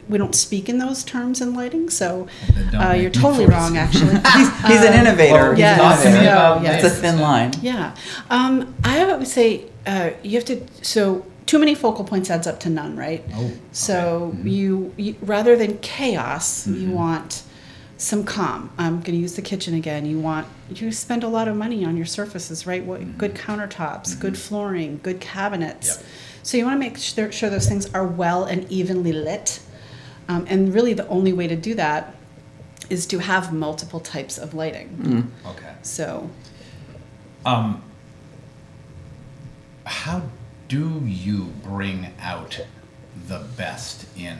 we 0.08 0.18
don't 0.18 0.34
speak 0.34 0.68
in 0.68 0.78
those 0.78 1.04
terms 1.04 1.40
in 1.40 1.54
lighting, 1.54 1.88
so 1.88 2.26
uh, 2.74 2.92
you're 3.00 3.08
totally 3.10 3.44
force 3.46 3.54
wrong. 3.56 3.76
Actually, 3.76 4.14
He's, 4.36 4.48
he's 4.66 4.82
an 4.84 4.94
innovator. 4.98 5.32
Well, 5.34 5.58
yes, 5.58 5.78
an 5.78 5.84
talk 5.84 6.06
innovator. 6.06 6.32
about 6.32 6.62
yes. 6.64 6.84
It's 6.84 6.94
a 6.94 7.00
thin 7.00 7.20
line. 7.20 7.52
Yeah. 7.62 7.94
Um, 8.28 8.74
I 8.82 9.14
would 9.14 9.28
say 9.28 9.66
uh, 9.86 10.10
you 10.24 10.32
have 10.38 10.44
to, 10.46 10.66
so 10.82 11.24
too 11.46 11.58
many 11.58 11.74
focal 11.74 12.04
points 12.04 12.30
adds 12.30 12.46
up 12.46 12.60
to 12.60 12.70
none, 12.70 12.96
right? 12.96 13.24
Oh, 13.34 13.44
okay. 13.44 13.60
So 13.72 14.32
mm-hmm. 14.34 14.46
you, 14.46 14.94
you, 14.96 15.16
rather 15.20 15.56
than 15.56 15.78
chaos, 15.78 16.66
you 16.66 16.74
mm-hmm. 16.74 16.92
want 16.92 17.42
some 17.96 18.24
calm. 18.24 18.70
I'm 18.78 19.00
going 19.00 19.14
to 19.14 19.16
use 19.16 19.34
the 19.34 19.42
kitchen 19.42 19.74
again. 19.74 20.06
You 20.06 20.18
want, 20.18 20.46
you 20.70 20.92
spend 20.92 21.22
a 21.22 21.28
lot 21.28 21.48
of 21.48 21.56
money 21.56 21.84
on 21.84 21.96
your 21.96 22.06
surfaces, 22.06 22.66
right? 22.66 22.84
What, 22.84 23.00
mm-hmm. 23.00 23.18
Good 23.18 23.34
countertops, 23.34 24.18
good 24.18 24.38
flooring, 24.38 25.00
good 25.02 25.20
cabinets. 25.20 25.96
Yep. 25.96 26.06
So 26.42 26.56
you 26.56 26.64
want 26.64 26.76
to 26.76 26.80
make 26.80 26.96
sure, 26.96 27.30
sure 27.30 27.50
those 27.50 27.68
things 27.68 27.92
are 27.92 28.06
well 28.06 28.44
and 28.44 28.70
evenly 28.70 29.12
lit. 29.12 29.60
Um, 30.28 30.46
and 30.48 30.72
really, 30.72 30.94
the 30.94 31.06
only 31.08 31.32
way 31.32 31.46
to 31.48 31.56
do 31.56 31.74
that 31.74 32.14
is 32.88 33.06
to 33.06 33.18
have 33.18 33.52
multiple 33.52 34.00
types 34.00 34.38
of 34.38 34.54
lighting. 34.54 35.30
Okay. 35.46 35.74
So 35.82 36.30
Um, 37.44 37.82
how 39.84 40.22
do 40.70 41.02
you 41.04 41.52
bring 41.64 42.06
out 42.20 42.64
the 43.26 43.44
best 43.56 44.06
in 44.16 44.38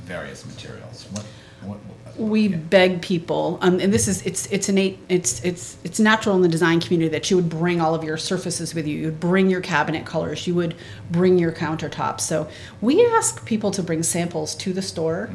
various 0.00 0.44
materials? 0.44 1.06
What? 1.12 1.24
What? 1.62 1.78
we 2.16 2.48
yeah. 2.48 2.56
beg 2.56 3.00
people 3.02 3.58
um, 3.62 3.78
and 3.80 3.92
this 3.92 4.08
is 4.08 4.22
it's 4.22 4.46
it's 4.46 4.68
innate 4.68 4.98
it's 5.08 5.44
it's 5.44 5.76
it's 5.84 6.00
natural 6.00 6.34
in 6.36 6.42
the 6.42 6.48
design 6.48 6.80
community 6.80 7.08
that 7.08 7.30
you 7.30 7.36
would 7.36 7.48
bring 7.48 7.80
all 7.80 7.94
of 7.94 8.02
your 8.02 8.16
surfaces 8.16 8.74
with 8.74 8.86
you 8.86 8.96
you 8.96 9.06
would 9.06 9.20
bring 9.20 9.50
your 9.50 9.60
cabinet 9.60 10.04
colors 10.04 10.46
you 10.46 10.54
would 10.54 10.74
bring 11.10 11.38
your 11.38 11.52
countertops 11.52 12.20
so 12.20 12.48
we 12.80 13.04
ask 13.06 13.44
people 13.44 13.70
to 13.70 13.82
bring 13.82 14.02
samples 14.02 14.54
to 14.54 14.72
the 14.72 14.82
store 14.82 15.30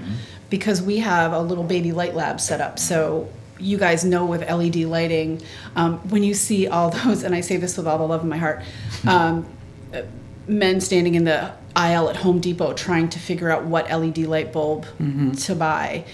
because 0.50 0.82
we 0.82 0.98
have 0.98 1.32
a 1.34 1.40
little 1.40 1.64
baby 1.64 1.92
light 1.92 2.16
lab 2.16 2.40
set 2.40 2.60
up 2.60 2.80
so 2.80 3.30
you 3.60 3.78
guys 3.78 4.04
know 4.04 4.26
with 4.26 4.42
led 4.42 4.76
lighting 4.76 5.42
um, 5.76 5.98
when 6.10 6.24
you 6.24 6.34
see 6.34 6.68
all 6.68 6.90
those 7.04 7.24
and 7.24 7.34
i 7.36 7.42
say 7.42 7.58
this 7.58 7.78
with 7.78 7.88
all 7.88 7.98
the 7.98 8.08
love 8.08 8.24
in 8.24 8.30
my 8.30 8.38
heart 8.38 8.62
um, 9.08 9.46
men 10.48 10.82
standing 10.82 11.16
in 11.16 11.24
the 11.24 11.52
aisle 11.76 12.10
at 12.10 12.18
Home 12.18 12.40
Depot 12.40 12.74
trying 12.74 13.10
to 13.10 13.20
figure 13.20 13.50
out 13.50 13.66
what 13.66 13.90
LED 13.90 14.20
light 14.20 14.52
bulb 14.54 14.86
to 15.38 15.56
buy. 15.56 16.06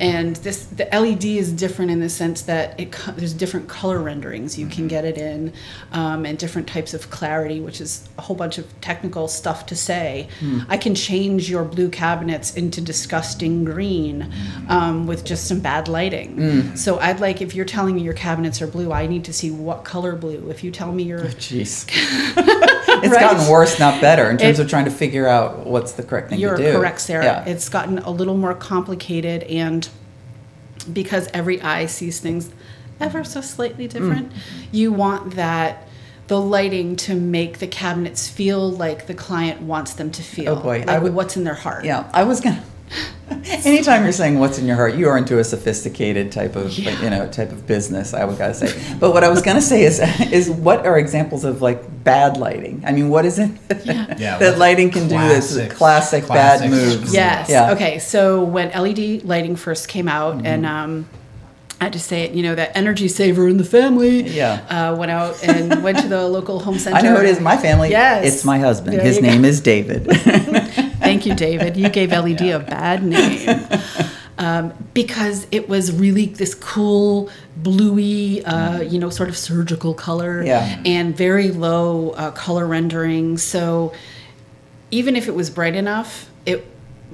And 0.00 0.36
this 0.36 0.66
the 0.66 0.84
LED 0.92 1.24
is 1.24 1.50
different 1.52 1.90
in 1.90 1.98
the 1.98 2.08
sense 2.08 2.42
that 2.42 2.78
it 2.78 2.92
there's 3.16 3.32
different 3.34 3.68
color 3.68 3.98
renderings 4.00 4.56
you 4.56 4.68
can 4.68 4.86
get 4.86 5.04
it 5.04 5.18
in, 5.18 5.52
um, 5.90 6.24
and 6.24 6.38
different 6.38 6.68
types 6.68 6.94
of 6.94 7.10
clarity, 7.10 7.58
which 7.58 7.80
is 7.80 8.08
a 8.16 8.22
whole 8.22 8.36
bunch 8.36 8.58
of 8.58 8.80
technical 8.80 9.26
stuff 9.26 9.66
to 9.66 9.74
say. 9.74 10.28
I 10.68 10.76
can 10.76 10.94
change 10.94 11.50
your 11.50 11.64
blue 11.64 11.88
cabinets 11.88 12.54
into 12.54 12.80
disgusting 12.80 13.64
green 13.64 14.32
um, 14.68 15.08
with 15.08 15.24
just 15.24 15.48
some 15.48 15.58
bad 15.58 15.88
lighting. 15.88 16.76
So 16.76 17.00
I'd 17.00 17.18
like 17.18 17.42
if 17.42 17.56
you're 17.56 17.64
telling 17.64 17.96
me 17.96 18.02
your 18.02 18.14
cabinets 18.14 18.62
are 18.62 18.68
blue, 18.68 18.92
I 18.92 19.08
need 19.08 19.24
to 19.24 19.32
see 19.32 19.50
what 19.50 19.82
color 19.84 20.14
blue. 20.14 20.48
If 20.48 20.62
you 20.62 20.70
tell 20.70 20.92
me 20.92 21.02
your 21.02 21.22
Jeez. 21.24 21.88
it's 23.04 23.12
Right? 23.14 23.20
gotten 23.20 23.48
worse, 23.50 23.78
not 23.78 24.00
better, 24.00 24.30
in 24.30 24.38
terms 24.38 24.58
It- 24.58 24.62
of 24.62 24.68
trying 24.70 24.84
to 24.86 24.90
figure 24.90 25.26
out 25.26 25.66
what's 25.66 25.92
the 25.92 26.02
correct 26.02 26.30
thing 26.30 26.40
to 26.40 26.56
do. 26.56 26.62
You're 26.62 26.72
correct, 26.78 27.00
Sarah. 27.00 27.24
Yeah. 27.24 27.44
It's 27.44 27.68
gotten 27.68 27.98
a 27.98 28.10
little 28.10 28.36
more 28.36 28.54
complicated, 28.54 29.42
and 29.44 29.88
because 30.92 31.28
every 31.34 31.60
eye 31.60 31.86
sees 31.86 32.20
things 32.20 32.50
ever 33.00 33.24
so 33.24 33.40
slightly 33.40 33.86
Mm. 33.86 33.90
different, 33.92 34.32
you 34.72 34.92
want 34.92 35.36
that 35.36 35.86
the 36.28 36.40
lighting 36.40 36.94
to 36.94 37.14
make 37.14 37.58
the 37.58 37.66
cabinets 37.66 38.28
feel 38.28 38.70
like 38.70 39.06
the 39.06 39.14
client 39.14 39.62
wants 39.62 39.94
them 39.94 40.10
to 40.10 40.22
feel. 40.22 40.52
Oh, 40.52 40.56
boy. 40.62 40.84
Like 40.86 41.02
would- 41.02 41.14
what's 41.14 41.36
in 41.36 41.44
their 41.44 41.54
heart. 41.54 41.84
Yeah, 41.84 42.04
I 42.12 42.24
was 42.24 42.40
gonna. 42.40 42.62
Anytime 43.64 44.02
you're 44.04 44.12
saying 44.12 44.38
what's 44.38 44.58
in 44.58 44.66
your 44.66 44.76
heart, 44.76 44.94
you 44.94 45.08
are 45.08 45.16
into 45.18 45.38
a 45.38 45.44
sophisticated 45.44 46.32
type 46.32 46.56
of, 46.56 46.76
like, 46.78 47.00
you 47.02 47.10
know, 47.10 47.28
type 47.28 47.52
of 47.52 47.66
business. 47.66 48.14
I 48.14 48.24
would 48.24 48.38
gotta 48.38 48.54
say. 48.54 48.96
But 48.98 49.12
what 49.12 49.22
I 49.24 49.28
was 49.28 49.42
gonna 49.42 49.60
say 49.62 49.82
is, 49.84 50.00
is 50.32 50.48
what 50.50 50.86
are 50.86 50.98
examples 50.98 51.44
of 51.44 51.60
like 51.60 52.04
bad 52.04 52.36
lighting? 52.38 52.82
I 52.86 52.92
mean, 52.92 53.08
what 53.10 53.24
is 53.26 53.38
it 53.38 53.50
Yeah. 53.84 54.14
Yeah, 54.18 54.38
that 54.38 54.50
what 54.52 54.58
lighting 54.58 54.90
can 54.90 55.08
do 55.08 55.16
that's 55.16 55.52
classics- 55.54 55.74
classic, 55.76 56.28
bad 56.28 56.60
classics. 56.60 56.70
moves? 57.00 57.14
Yes. 57.14 57.50
Yeah. 57.50 57.72
Okay. 57.72 57.98
So 57.98 58.42
when 58.44 58.68
LED 58.70 59.24
lighting 59.24 59.56
first 59.56 59.88
came 59.88 60.08
out, 60.08 60.36
Mm-hmm. 60.36 60.46
and 60.46 60.66
um, 60.66 61.08
I 61.80 61.84
had 61.84 61.92
to 61.92 62.00
say 62.00 62.22
it, 62.22 62.32
you 62.32 62.42
know, 62.42 62.54
that 62.56 62.76
energy 62.76 63.06
saver 63.08 63.46
in 63.48 63.56
the 63.56 63.64
family. 63.64 64.22
Yeah. 64.28 64.64
Uh, 64.68 64.96
went 64.96 65.10
out 65.12 65.42
and 65.44 65.82
went 65.82 65.98
to 66.00 66.08
the 66.08 66.26
local 66.26 66.58
home 66.60 66.78
center. 66.78 66.96
I 66.96 67.02
know 67.02 67.14
who 67.14 67.20
it 67.22 67.26
is. 67.28 67.40
My 67.40 67.56
family. 67.56 67.90
Yes. 67.90 68.26
It's 68.26 68.44
my 68.44 68.58
husband. 68.58 68.96
There 68.96 69.04
His 69.04 69.16
you 69.16 69.22
go. 69.22 69.28
name 69.28 69.44
is 69.44 69.60
David. 69.60 70.08
Thank 71.08 71.26
you, 71.26 71.34
David. 71.34 71.76
You 71.76 71.88
gave 71.88 72.10
LED 72.24 72.42
a 72.42 72.58
bad 72.60 73.02
name. 73.04 73.66
Um, 74.40 74.72
because 74.94 75.48
it 75.50 75.68
was 75.68 75.90
really 75.90 76.26
this 76.26 76.54
cool, 76.54 77.28
bluey, 77.56 78.44
uh, 78.44 78.82
you 78.82 79.00
know, 79.00 79.10
sort 79.10 79.28
of 79.28 79.36
surgical 79.36 79.94
color, 79.94 80.44
Yeah. 80.44 80.80
and 80.84 81.16
very 81.16 81.50
low 81.50 82.10
uh, 82.10 82.30
color 82.30 82.64
rendering. 82.64 83.36
So 83.36 83.92
even 84.92 85.16
if 85.16 85.26
it 85.26 85.34
was 85.34 85.50
bright 85.50 85.74
enough, 85.74 86.30
it 86.46 86.64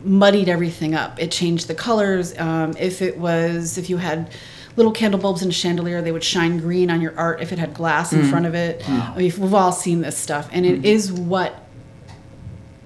muddied 0.04 0.50
everything 0.50 0.94
up. 0.94 1.18
It 1.18 1.30
changed 1.30 1.66
the 1.66 1.74
colors. 1.74 2.38
Um, 2.38 2.74
if 2.78 3.00
it 3.00 3.16
was, 3.16 3.78
if 3.78 3.88
you 3.88 3.96
had 3.96 4.30
little 4.76 4.92
candle 4.92 5.18
bulbs 5.18 5.40
in 5.40 5.48
a 5.48 5.52
chandelier, 5.52 6.02
they 6.02 6.12
would 6.12 6.24
shine 6.24 6.58
green 6.58 6.90
on 6.90 7.00
your 7.00 7.18
art 7.18 7.40
if 7.40 7.52
it 7.52 7.58
had 7.58 7.72
glass 7.72 8.12
in 8.12 8.22
front 8.24 8.44
of 8.44 8.54
it. 8.54 8.86
I 8.86 9.16
mean, 9.16 9.32
we've 9.38 9.54
all 9.54 9.72
seen 9.72 10.02
this 10.02 10.18
stuff, 10.18 10.50
and 10.52 10.66
it 10.66 10.84
is 10.84 11.10
what 11.10 11.63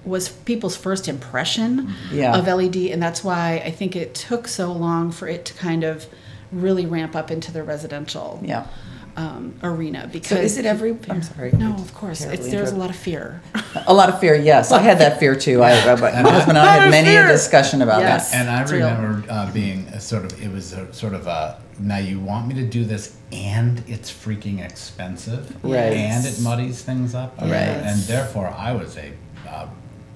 was 0.09 0.29
people's 0.29 0.77
first 0.77 1.07
impression 1.09 1.95
Yeah. 2.13 2.37
of 2.37 2.47
LED, 2.49 2.91
and 2.93 3.03
that's 3.03 3.23
why 3.23 3.63
I 3.65 3.71
think 3.71 3.95
it 3.95 4.15
took 4.15 4.49
so 4.49 4.73
long 4.73 5.11
for 5.13 5.29
it 5.29 5.45
to 5.47 5.55
kind 5.55 5.85
of 5.85 6.07
really 6.51 6.87
ramp 6.87 7.15
up 7.15 7.31
into 7.31 7.53
the 7.53 7.63
residential 7.63 8.41
Yeah. 8.43 8.67
um, 9.17 9.55
arena 9.63 10.03
So 10.05 10.09
because 10.09 10.39
is 10.53 10.59
it 10.59 10.65
every, 10.65 10.97
I'm 11.11 11.23
sorry. 11.23 11.53
no 11.53 11.75
of 11.75 11.93
course 11.93 12.23
it's, 12.23 12.49
there's 12.49 12.71
a 12.73 12.77
lot 12.77 12.89
of 12.89 12.97
fear 12.97 13.43
A 13.87 13.93
lot 13.93 14.09
of 14.09 14.19
fear, 14.19 14.35
yes. 14.35 14.73
I 14.73 14.81
had 14.81 14.99
that 15.01 15.19
fear 15.21 15.35
too. 15.37 15.63
I, 15.63 15.73
I- 15.73 15.95
my 16.23 16.31
husband 16.31 16.57
and 16.57 16.67
I 16.67 16.75
had 16.77 16.85
of 16.85 16.91
many 16.91 17.15
a 17.15 17.27
discussion 17.27 17.83
about 17.83 18.01
Yes. 18.01 18.31
that. 18.31 18.39
And 18.41 18.51
I 18.51 18.63
It's 18.63 18.73
remember 18.73 19.25
uh, 19.31 19.53
being 19.53 19.81
a 19.89 20.01
sort 20.01 20.25
of, 20.25 20.43
it 20.43 20.51
was 20.51 20.73
a, 20.73 20.91
sort 20.95 21.13
of 21.15 21.27
a, 21.27 21.61
now 21.81 21.99
you 21.99 22.19
want 22.19 22.49
me 22.49 22.55
to 22.55 22.65
do 22.65 22.85
this 22.85 23.17
and 23.33 23.83
it's 23.87 24.11
freaking 24.11 24.65
expensive. 24.65 25.55
Right. 25.63 25.93
And 25.93 26.25
it 26.27 26.41
muddies 26.41 26.81
things 26.83 27.15
up. 27.15 27.39
Right. 27.41 27.53
And 27.53 28.01
therefore, 28.03 28.49
I 28.49 28.73
was 28.73 28.97
a, 28.97 29.13
uh, 29.49 29.67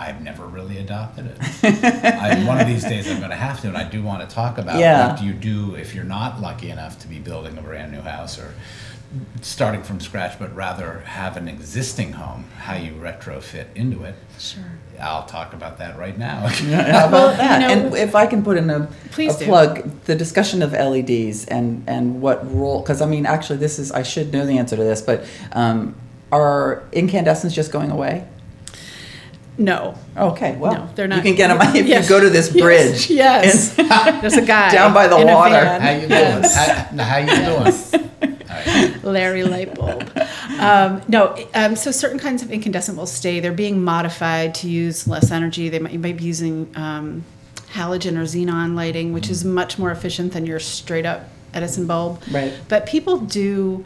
I've 0.03 0.21
never 0.23 0.47
really 0.47 0.79
adopted 0.79 1.27
it. 1.27 1.39
I, 2.05 2.45
one 2.45 2.61
of 2.61 2.67
these 2.67 2.83
days 2.83 3.11
I'm 3.11 3.21
gonna 3.21 3.37
have 3.37 3.61
to, 3.63 3.69
and 3.69 3.77
I 3.77 3.85
do 3.89 4.03
wanna 4.03 4.27
talk 4.27 4.59
about 4.59 4.79
Yeah. 4.81 5.09
what 5.09 5.19
do 5.21 5.25
you 5.25 5.33
do 5.33 5.75
if 5.77 5.95
you're 5.95 6.05
not 6.05 6.41
lucky 6.41 6.71
enough 6.71 6.99
to 7.01 7.09
be 7.09 7.19
building 7.19 7.57
a 7.59 7.63
brand 7.63 7.93
new 7.93 8.01
house 8.01 8.39
or 8.39 8.53
starting 9.43 9.83
from 9.83 10.01
scratch, 10.01 10.39
but 10.39 10.55
rather 10.55 11.01
have 11.01 11.37
an 11.37 11.47
existing 11.47 12.13
home, 12.13 12.45
how 12.59 12.75
you 12.75 12.93
retrofit 12.93 13.67
into 13.75 14.03
it. 14.05 14.15
sure 14.39 14.63
I'll 15.01 15.27
talk 15.27 15.53
about 15.53 15.79
that 15.79 15.99
right 15.99 16.17
now. 16.17 16.41
How 16.47 17.11
Well, 17.11 17.29
about 17.31 17.37
that? 17.39 17.61
you 17.63 17.67
know- 17.77 17.87
and 17.89 17.95
if 17.97 18.15
I 18.15 18.27
can 18.27 18.43
put 18.45 18.57
in 18.57 18.71
a, 18.71 18.89
Please 19.11 19.35
a 19.37 19.39
do. 19.41 19.45
plug, 19.47 19.91
the 20.05 20.15
discussion 20.15 20.63
of 20.63 20.73
LEDs 20.73 21.45
and, 21.47 21.83
and 21.89 22.21
what 22.23 22.39
role, 22.55 22.81
because 22.81 23.01
I 23.03 23.07
mean, 23.07 23.27
actually, 23.27 23.59
this 23.59 23.79
is, 23.79 23.91
I 23.91 24.03
should 24.03 24.33
know 24.33 24.47
the 24.47 24.59
answer 24.59 24.77
to 24.77 24.83
this, 24.85 25.01
but 25.03 25.25
um, 25.53 25.95
are 26.31 26.83
incandescents 26.93 27.55
just 27.55 27.73
going 27.73 27.91
away? 27.91 28.27
No 29.59 29.95
Okay, 30.17 30.57
well, 30.57 30.73
No, 30.75 30.89
they're 30.95 31.09
not- 31.09 31.17
You 31.19 31.23
can 31.23 31.35
get 31.35 31.49
them 31.49 31.59
if 31.77 31.87
Yes. 31.87 32.05
you 32.05 32.09
go 32.09 32.21
to 32.21 32.31
this 32.31 32.55
Yes, 32.55 32.63
bridge. 32.63 33.11
yes. 33.25 33.79
And- 33.79 33.89
there's 34.23 34.37
a 34.37 34.43
guy 34.45 34.71
Down 34.71 34.93
by 34.95 35.09
the 35.09 35.17
in 35.17 35.29
a 35.29 35.35
water. 35.35 35.55
van. 35.55 35.81
How 35.81 35.91
you 35.91 36.01
doing? 36.01 36.11
Yes. 36.11 36.55
How, 36.57 36.95
now, 36.95 37.05
how 37.05 37.17
you 37.19 37.27
doing? 37.27 38.39
All 38.51 38.59
right. 38.67 39.05
Larry 39.05 39.43
Lightbulb. 39.43 40.61
Um, 40.61 41.03
no, 41.09 41.37
um, 41.55 41.75
so 41.77 41.91
certain 41.91 42.19
kinds 42.19 42.43
of 42.43 42.51
incandescent 42.51 42.97
will 42.99 43.07
stay. 43.07 43.41
They're 43.41 43.53
being 43.53 43.83
modified 43.83 44.55
to 44.57 44.69
use 44.69 45.09
less 45.09 45.31
energy. 45.31 45.69
They 45.71 45.79
might, 45.79 45.93
you 45.93 45.99
might 45.99 46.17
be 46.19 46.25
using 46.25 46.71
um, 46.77 47.25
halogen 47.73 48.17
or 48.19 48.23
xenon 48.25 48.75
lighting, 48.75 49.13
which 49.13 49.31
is 49.31 49.45
much 49.45 49.79
more 49.79 49.91
efficient 49.91 50.33
than 50.35 50.45
your 50.47 50.61
straight 50.61 51.07
up 51.07 51.29
Edison 51.55 51.87
bulb. 51.87 52.23
Right. 52.31 52.53
But 52.69 52.87
people 52.87 53.19
do 53.19 53.85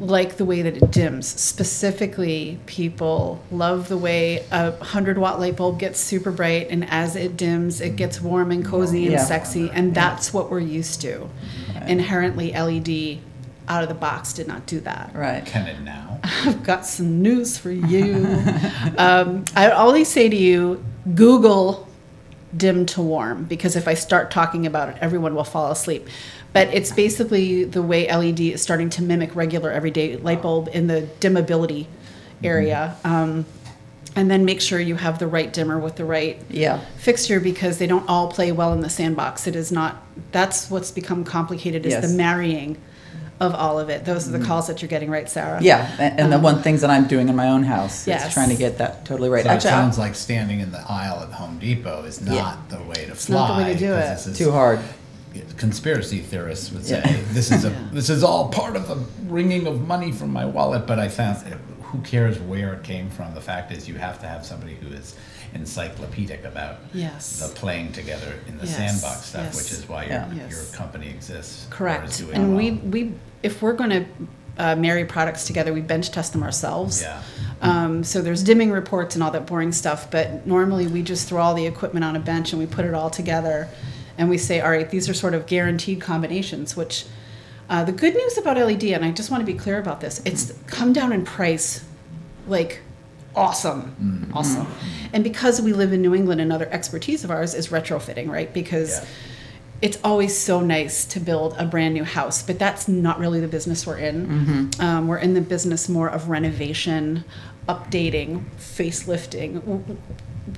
like 0.00 0.36
the 0.36 0.44
way 0.44 0.62
that 0.62 0.76
it 0.76 0.90
dims. 0.90 1.26
Specifically, 1.28 2.58
people 2.66 3.42
love 3.52 3.88
the 3.88 3.98
way 3.98 4.44
a 4.50 4.70
100 4.72 5.18
watt 5.18 5.38
light 5.38 5.56
bulb 5.56 5.78
gets 5.78 6.00
super 6.00 6.30
bright, 6.32 6.68
and 6.70 6.88
as 6.90 7.16
it 7.16 7.36
dims, 7.36 7.80
it 7.80 7.96
gets 7.96 8.20
warm 8.20 8.50
and 8.50 8.64
cozy 8.64 9.04
and 9.04 9.12
Yeah. 9.12 9.24
sexy, 9.24 9.70
and 9.72 9.94
that's 9.94 10.32
what 10.32 10.50
we're 10.50 10.60
used 10.60 11.00
to. 11.02 11.28
Inherently, 11.86 12.52
LED 12.54 13.20
out 13.68 13.82
of 13.82 13.88
the 13.88 13.94
box 13.94 14.32
did 14.32 14.48
not 14.48 14.66
do 14.66 14.80
that. 14.80 15.12
Right. 15.14 15.44
Can 15.46 15.66
it 15.66 15.80
now? 15.82 16.18
I've 16.44 16.62
got 16.62 16.86
some 16.86 17.22
news 17.22 17.56
for 17.56 17.70
you. 17.70 18.26
um, 18.98 19.44
I 19.54 19.70
always 19.70 20.08
say 20.08 20.28
to 20.28 20.36
you, 20.36 20.82
Google 21.14 21.86
dim 22.56 22.84
to 22.84 23.00
warm, 23.00 23.44
because 23.44 23.76
if 23.76 23.86
I 23.86 23.94
start 23.94 24.30
talking 24.30 24.66
about 24.66 24.88
it, 24.88 24.96
everyone 25.00 25.34
will 25.34 25.44
fall 25.44 25.70
asleep. 25.70 26.08
But 26.52 26.68
it's 26.74 26.90
basically 26.90 27.64
the 27.64 27.82
way 27.82 28.08
LED 28.10 28.40
is 28.40 28.62
starting 28.62 28.90
to 28.90 29.02
mimic 29.02 29.36
regular 29.36 29.70
everyday 29.70 30.16
light 30.16 30.42
bulb 30.42 30.68
in 30.72 30.88
the 30.88 31.08
dimmability 31.20 31.86
mm-hmm. 31.86 32.44
area. 32.46 32.96
Um, 33.04 33.46
and 34.16 34.28
then 34.28 34.44
make 34.44 34.60
sure 34.60 34.80
you 34.80 34.96
have 34.96 35.20
the 35.20 35.28
right 35.28 35.52
dimmer 35.52 35.78
with 35.78 35.96
the 35.96 36.04
right 36.04 36.40
Yeah. 36.50 36.80
fixture 36.98 37.38
because 37.38 37.78
they 37.78 37.86
don't 37.86 38.08
all 38.08 38.28
play 38.28 38.50
well 38.50 38.72
in 38.72 38.80
the 38.80 38.90
sandbox. 38.90 39.46
It 39.46 39.54
is 39.54 39.70
not. 39.70 40.02
That's 40.32 40.68
what's 40.70 40.90
become 40.90 41.22
complicated 41.24 41.86
is 41.86 41.92
Yes. 41.92 42.10
the 42.10 42.16
marrying 42.16 42.76
of 43.38 43.54
all 43.54 43.78
of 43.78 43.88
it. 43.88 44.04
Those 44.04 44.28
are 44.28 44.32
the 44.32 44.38
mm-hmm. 44.38 44.46
calls 44.48 44.66
that 44.66 44.82
you're 44.82 44.88
getting, 44.88 45.10
right, 45.10 45.28
Sarah? 45.30 45.60
Yeah, 45.62 45.90
and, 45.98 46.20
and 46.20 46.32
the 46.32 46.36
um, 46.36 46.42
one 46.42 46.62
things 46.62 46.82
that 46.82 46.90
I'm 46.90 47.06
doing 47.06 47.28
in 47.28 47.36
my 47.36 47.48
own 47.48 47.62
house 47.62 48.06
Yes. 48.06 48.26
is 48.26 48.34
trying 48.34 48.50
to 48.50 48.56
get 48.56 48.78
that 48.78 49.06
totally 49.06 49.30
right. 49.30 49.44
So 49.44 49.50
it 49.50 49.54
Actually, 49.54 49.70
sounds 49.70 49.98
like 49.98 50.14
standing 50.14 50.60
in 50.60 50.72
the 50.72 50.84
aisle 50.90 51.22
at 51.22 51.30
Home 51.32 51.58
Depot 51.58 52.02
is 52.04 52.20
not 52.20 52.68
the 52.68 52.82
way 52.82 53.06
to 53.06 53.14
fly. 53.14 53.36
not 53.36 53.56
the 53.56 53.62
way 53.62 53.72
to 53.72 53.78
do 53.78 53.94
'cause 53.94 54.04
it. 54.04 54.08
this 54.08 54.26
is- 54.26 54.38
too 54.38 54.50
hard. 54.50 54.80
Conspiracy 55.60 56.20
theorists 56.20 56.72
would 56.72 56.86
say 56.86 57.02
Yeah. 57.04 57.18
this 57.32 57.52
is 57.52 57.66
a 57.66 57.68
Yeah. 57.70 57.76
this 57.92 58.08
is 58.08 58.24
all 58.24 58.48
part 58.48 58.76
of 58.76 58.88
the 58.88 58.96
wringing 59.26 59.66
of 59.66 59.86
money 59.86 60.10
from 60.10 60.32
my 60.32 60.46
wallet. 60.46 60.86
But 60.86 60.98
I 60.98 61.08
found 61.08 61.36
who 61.82 61.98
cares 62.00 62.38
where 62.40 62.72
it 62.72 62.82
came 62.82 63.10
from. 63.10 63.34
The 63.34 63.42
fact 63.42 63.70
is, 63.70 63.86
you 63.86 63.96
have 63.96 64.18
to 64.22 64.26
have 64.26 64.46
somebody 64.46 64.74
who 64.76 64.88
is 64.94 65.14
encyclopedic 65.54 66.44
about 66.44 66.76
Yes. 66.94 67.40
the 67.40 67.48
playing 67.54 67.92
together 67.92 68.32
in 68.48 68.56
the 68.56 68.64
Yes, 68.66 68.76
sandbox 68.76 69.26
stuff, 69.26 69.44
yes. 69.46 69.56
which 69.56 69.70
is 69.72 69.86
why 69.86 70.04
your, 70.04 70.12
Yeah. 70.34 70.48
Your 70.48 70.64
company 70.72 71.08
exists. 71.10 71.66
Correct. 71.68 72.20
And 72.32 72.56
we, 72.56 72.70
we, 72.70 73.12
if 73.42 73.60
we're 73.60 73.74
going 73.74 73.90
to 73.90 74.04
uh, 74.56 74.76
marry 74.76 75.04
products 75.04 75.44
together, 75.46 75.72
we 75.74 75.80
bench 75.82 76.10
test 76.10 76.32
them 76.32 76.42
ourselves. 76.42 77.02
Yeah. 77.02 77.20
Um, 77.60 78.02
so 78.04 78.22
there's 78.22 78.42
dimming 78.42 78.70
reports 78.70 79.14
and 79.14 79.22
all 79.22 79.30
that 79.32 79.44
boring 79.46 79.72
stuff, 79.72 80.10
but 80.10 80.46
normally 80.46 80.86
we 80.86 81.02
just 81.02 81.28
throw 81.28 81.42
all 81.42 81.54
the 81.54 81.66
equipment 81.66 82.04
on 82.04 82.16
a 82.16 82.20
bench 82.20 82.52
and 82.52 82.58
we 82.60 82.66
put 82.66 82.84
it 82.86 82.94
all 82.94 83.10
together, 83.10 83.68
and 84.18 84.28
we 84.28 84.38
say, 84.38 84.60
all 84.60 84.70
right, 84.70 84.88
these 84.90 85.08
are 85.08 85.14
sort 85.14 85.34
of 85.34 85.46
guaranteed 85.46 86.00
combinations. 86.00 86.76
Which 86.76 87.04
uh, 87.68 87.84
the 87.84 87.92
good 87.92 88.14
news 88.14 88.36
about 88.38 88.56
LED, 88.56 88.84
and 88.84 89.04
I 89.04 89.10
just 89.12 89.30
want 89.30 89.40
to 89.40 89.46
be 89.52 89.58
clear 89.58 89.78
about 89.78 90.00
this, 90.00 90.20
it's 90.24 90.52
come 90.66 90.92
down 90.92 91.12
in 91.12 91.24
price, 91.24 91.84
like 92.46 92.80
awesome, 93.36 94.30
awesome. 94.34 94.66
And 95.12 95.22
because 95.22 95.60
we 95.62 95.72
live 95.72 95.92
in 95.92 96.02
New 96.02 96.14
England, 96.14 96.40
another 96.40 96.68
expertise 96.70 97.22
of 97.24 97.30
ours 97.30 97.54
is 97.54 97.68
retrofitting, 97.68 98.28
right? 98.28 98.52
Because 98.52 98.98
Yeah. 98.98 99.04
it's 99.82 99.98
always 100.02 100.36
so 100.36 100.60
nice 100.60 101.04
to 101.06 101.20
build 101.20 101.54
a 101.56 101.64
brand 101.64 101.94
new 101.94 102.02
house, 102.04 102.42
but 102.42 102.58
that's 102.58 102.88
not 102.88 103.18
really 103.20 103.40
the 103.40 103.48
business 103.48 103.86
we're 103.86 103.98
in. 103.98 104.70
Um, 104.80 105.06
we're 105.06 105.18
in 105.18 105.34
the 105.34 105.40
business 105.40 105.88
more 105.88 106.08
of 106.08 106.28
renovation, 106.28 107.24
updating, 107.68 108.44
facelifting. 108.58 109.96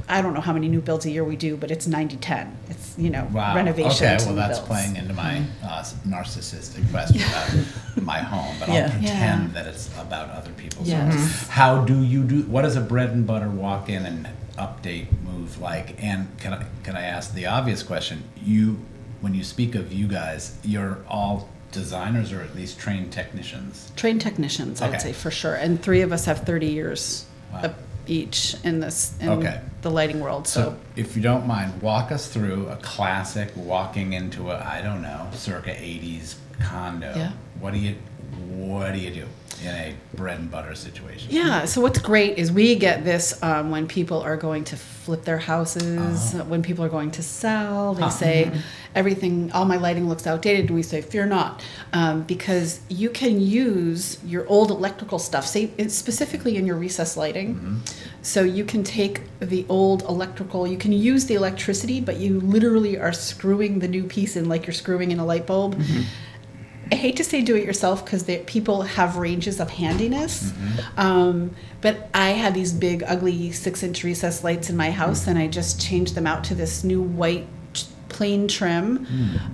I 0.09 0.23
don't 0.23 0.33
know 0.35 0.41
how 0.41 0.53
many 0.53 0.69
new 0.69 0.81
builds 0.81 1.05
a 1.07 1.11
year 1.11 1.25
we 1.25 1.37
do, 1.37 1.57
but 1.57 1.71
it's 1.71 1.87
90 1.87 2.17
10. 2.17 2.57
It's, 2.71 2.97
you 2.99 3.11
know, 3.11 3.29
Wow. 3.33 3.55
renovation. 3.55 4.07
Okay, 4.07 4.17
to 4.17 4.25
well, 4.25 4.35
new 4.35 4.41
that's 4.41 4.59
builds. 4.59 4.69
playing 4.69 4.97
into 4.97 5.12
my 5.12 5.43
uh, 5.62 5.83
narcissistic 6.07 6.89
question 6.91 7.21
about 7.23 7.51
my 8.05 8.19
home, 8.19 8.55
but 8.61 8.69
Yeah. 8.69 8.85
I'll 8.85 8.91
pretend 8.91 9.49
Yeah. 9.49 9.49
that 9.55 9.67
it's 9.67 9.91
about 9.99 10.31
other 10.31 10.51
people's 10.53 10.89
Yes. 10.89 11.15
homes. 11.15 11.49
How 11.49 11.85
do 11.85 12.03
you 12.03 12.23
do? 12.25 12.43
What 12.43 12.62
does 12.62 12.77
a 12.77 12.81
bread 12.81 13.11
and 13.11 13.27
butter 13.27 13.49
walk 13.49 13.89
in 13.89 14.07
and 14.07 14.29
update 14.59 15.07
move 15.25 15.61
like? 15.61 16.03
And 16.03 16.29
can 16.39 16.55
I 16.55 16.65
can 16.85 16.97
I 16.97 17.03
ask 17.03 17.35
the 17.35 17.47
obvious 17.47 17.83
question? 17.83 18.23
You, 18.43 18.79
when 19.21 19.35
you 19.35 19.45
speak 19.45 19.75
of 19.75 19.93
you 19.93 20.07
guys, 20.07 20.55
you're 20.65 20.99
all 21.09 21.49
designers 21.73 22.33
or 22.33 22.41
at 22.43 22.55
least 22.55 22.79
trained 22.79 23.12
technicians. 23.12 23.91
Trained 23.97 24.21
technicians, 24.21 24.81
I 24.83 24.87
would 24.89 24.97
Okay. 24.97 25.05
say, 25.09 25.12
for 25.12 25.31
sure. 25.31 25.55
And 25.55 25.81
three 25.83 26.03
of 26.03 26.12
us 26.12 26.27
have 26.27 26.41
30 26.41 26.67
years 26.67 27.25
Wow. 27.53 27.61
of 27.62 27.75
each 28.07 28.57
in 28.65 28.81
this, 28.81 29.15
in 29.21 29.29
Okay. 29.29 29.61
the 29.83 29.91
lighting 29.91 30.21
world. 30.21 30.47
So, 30.49 30.61
So, 30.63 30.77
if 30.97 31.17
you 31.17 31.23
don't 31.23 31.47
mind, 31.47 31.81
walk 31.83 32.13
us 32.13 32.27
through 32.29 32.69
a 32.69 32.77
classic 32.77 33.51
walking 33.57 34.13
into 34.13 34.51
a 34.51 34.59
I 34.65 34.81
don't 34.83 35.03
know 35.03 35.29
circa 35.33 35.71
'80s 35.71 36.37
condo. 36.61 37.13
Yeah. 37.17 37.33
What 37.61 37.73
do 37.73 37.79
you 37.79 37.97
What 38.49 38.93
do 38.93 38.99
you 38.99 39.11
do 39.11 39.27
in 39.62 39.69
a 39.69 39.95
bread 40.15 40.39
and 40.41 40.51
butter 40.51 40.75
situation? 40.75 41.29
Yeah. 41.31 41.67
So 41.67 41.81
what's 41.81 41.99
great 41.99 42.39
is 42.39 42.51
we 42.51 42.75
get 42.77 43.05
this 43.05 43.41
um, 43.43 43.71
when 43.71 43.87
people 43.87 44.21
are 44.21 44.37
going 44.37 44.65
to 44.65 44.77
flip 44.77 45.25
their 45.25 45.39
houses, 45.39 46.35
Oh. 46.35 46.45
when 46.45 46.62
people 46.62 46.85
are 46.85 46.89
going 46.89 47.11
to 47.12 47.23
sell. 47.23 47.95
They 47.95 48.03
Huh. 48.03 48.11
say 48.11 48.53
everything, 48.95 49.51
all 49.53 49.65
my 49.65 49.77
lighting 49.77 50.09
looks 50.09 50.27
outdated, 50.27 50.67
and 50.67 50.75
we 50.75 50.83
say 50.83 51.01
fear 51.03 51.27
not, 51.27 51.62
um, 51.93 52.23
because 52.23 52.81
you 52.89 53.11
can 53.11 53.41
use 53.41 54.19
your 54.25 54.47
old 54.49 54.71
electrical 54.71 55.19
stuff, 55.19 55.47
say 55.47 55.71
it's 55.79 55.95
specifically 55.95 56.57
in 56.57 56.67
your 56.67 56.77
recess 56.77 57.17
lighting. 57.17 57.83
So 58.23 58.43
you 58.45 58.65
can 58.65 58.85
take 58.85 59.23
the 59.41 59.67
old 59.69 60.03
electrical, 60.03 60.67
you 60.67 60.77
can 60.79 60.93
use 60.93 61.25
the 61.27 61.35
electricity, 61.35 62.01
but 62.01 62.17
you 62.19 62.41
literally 62.41 62.97
are 62.99 63.12
screwing 63.12 63.81
the 63.81 63.89
new 63.89 64.05
piece 64.05 64.37
in 64.37 64.49
like 64.49 64.67
you're 64.67 64.75
screwing 64.75 65.11
in 65.11 65.19
a 65.19 65.25
light 65.25 65.47
bulb. 65.47 65.81
I 66.93 66.95
hate 66.95 67.17
to 67.17 67.25
say 67.25 67.41
do 67.41 67.57
it 67.57 67.65
yourself 67.65 68.05
because 68.05 68.25
people 68.47 68.83
have 68.83 69.17
ranges 69.17 69.61
of 69.61 69.71
handiness. 69.71 70.53
Um, 70.99 71.57
but 71.81 72.11
I 72.13 72.31
had 72.31 72.53
these 72.55 72.73
big, 72.73 73.03
ugly 73.07 73.51
six 73.51 73.83
inch 73.83 74.05
recess 74.05 74.45
lights 74.45 74.69
in 74.69 74.77
my 74.77 74.91
house, 74.91 75.27
and 75.27 75.39
I 75.39 75.47
just 75.49 75.81
changed 75.81 76.15
them 76.15 76.27
out 76.27 76.45
to 76.45 76.55
this 76.55 76.85
new 76.85 77.01
white 77.01 77.47
plain 78.11 78.47
trim. 78.47 79.07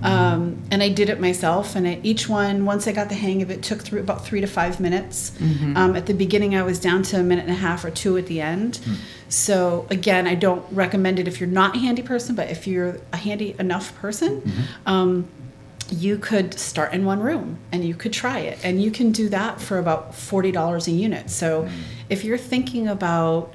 Um, 0.03 0.61
and 0.69 0.83
I 0.83 0.89
did 0.89 1.07
it 1.09 1.21
myself. 1.21 1.77
And 1.77 1.87
I, 1.87 2.01
each 2.03 2.27
one, 2.27 2.65
once 2.65 2.87
I 2.89 2.91
got 2.91 3.07
the 3.07 3.15
hang 3.15 3.41
of 3.41 3.49
it, 3.49 3.63
took 3.63 3.79
through 3.79 4.01
about 4.01 4.25
three 4.25 4.41
to 4.41 4.47
five 4.47 4.81
minutes. 4.81 5.31
Um, 5.77 5.95
at 5.95 6.07
the 6.07 6.13
beginning, 6.13 6.55
I 6.57 6.63
was 6.63 6.77
down 6.77 7.03
to 7.03 7.21
a 7.21 7.23
minute 7.23 7.45
and 7.45 7.53
a 7.53 7.61
half 7.67 7.85
or 7.85 7.89
two 7.91 8.17
at 8.17 8.25
the 8.25 8.41
end. 8.41 8.81
So 9.29 9.87
again, 9.89 10.27
I 10.27 10.35
don't 10.35 10.65
recommend 10.71 11.19
it 11.19 11.27
if 11.29 11.39
you're 11.39 11.47
not 11.49 11.77
a 11.77 11.79
handy 11.79 12.01
person, 12.01 12.35
but 12.35 12.49
if 12.49 12.67
you're 12.67 12.99
a 13.13 13.17
handy 13.17 13.55
enough 13.57 13.95
person. 13.95 14.41
Um, 14.85 15.29
you 15.91 16.17
could 16.17 16.57
start 16.59 16.93
in 16.93 17.05
one 17.05 17.19
room 17.19 17.57
and 17.71 17.83
you 17.83 17.93
could 17.95 18.13
try 18.13 18.39
it. 18.39 18.59
And 18.63 18.81
you 18.81 18.91
can 18.91 19.11
do 19.11 19.29
that 19.29 19.59
for 19.61 19.79
about 19.79 20.11
$40 20.13 20.87
a 20.87 20.91
unit. 20.91 21.29
So 21.29 21.67
if 22.09 22.23
you're 22.23 22.37
thinking 22.37 22.87
about 22.87 23.53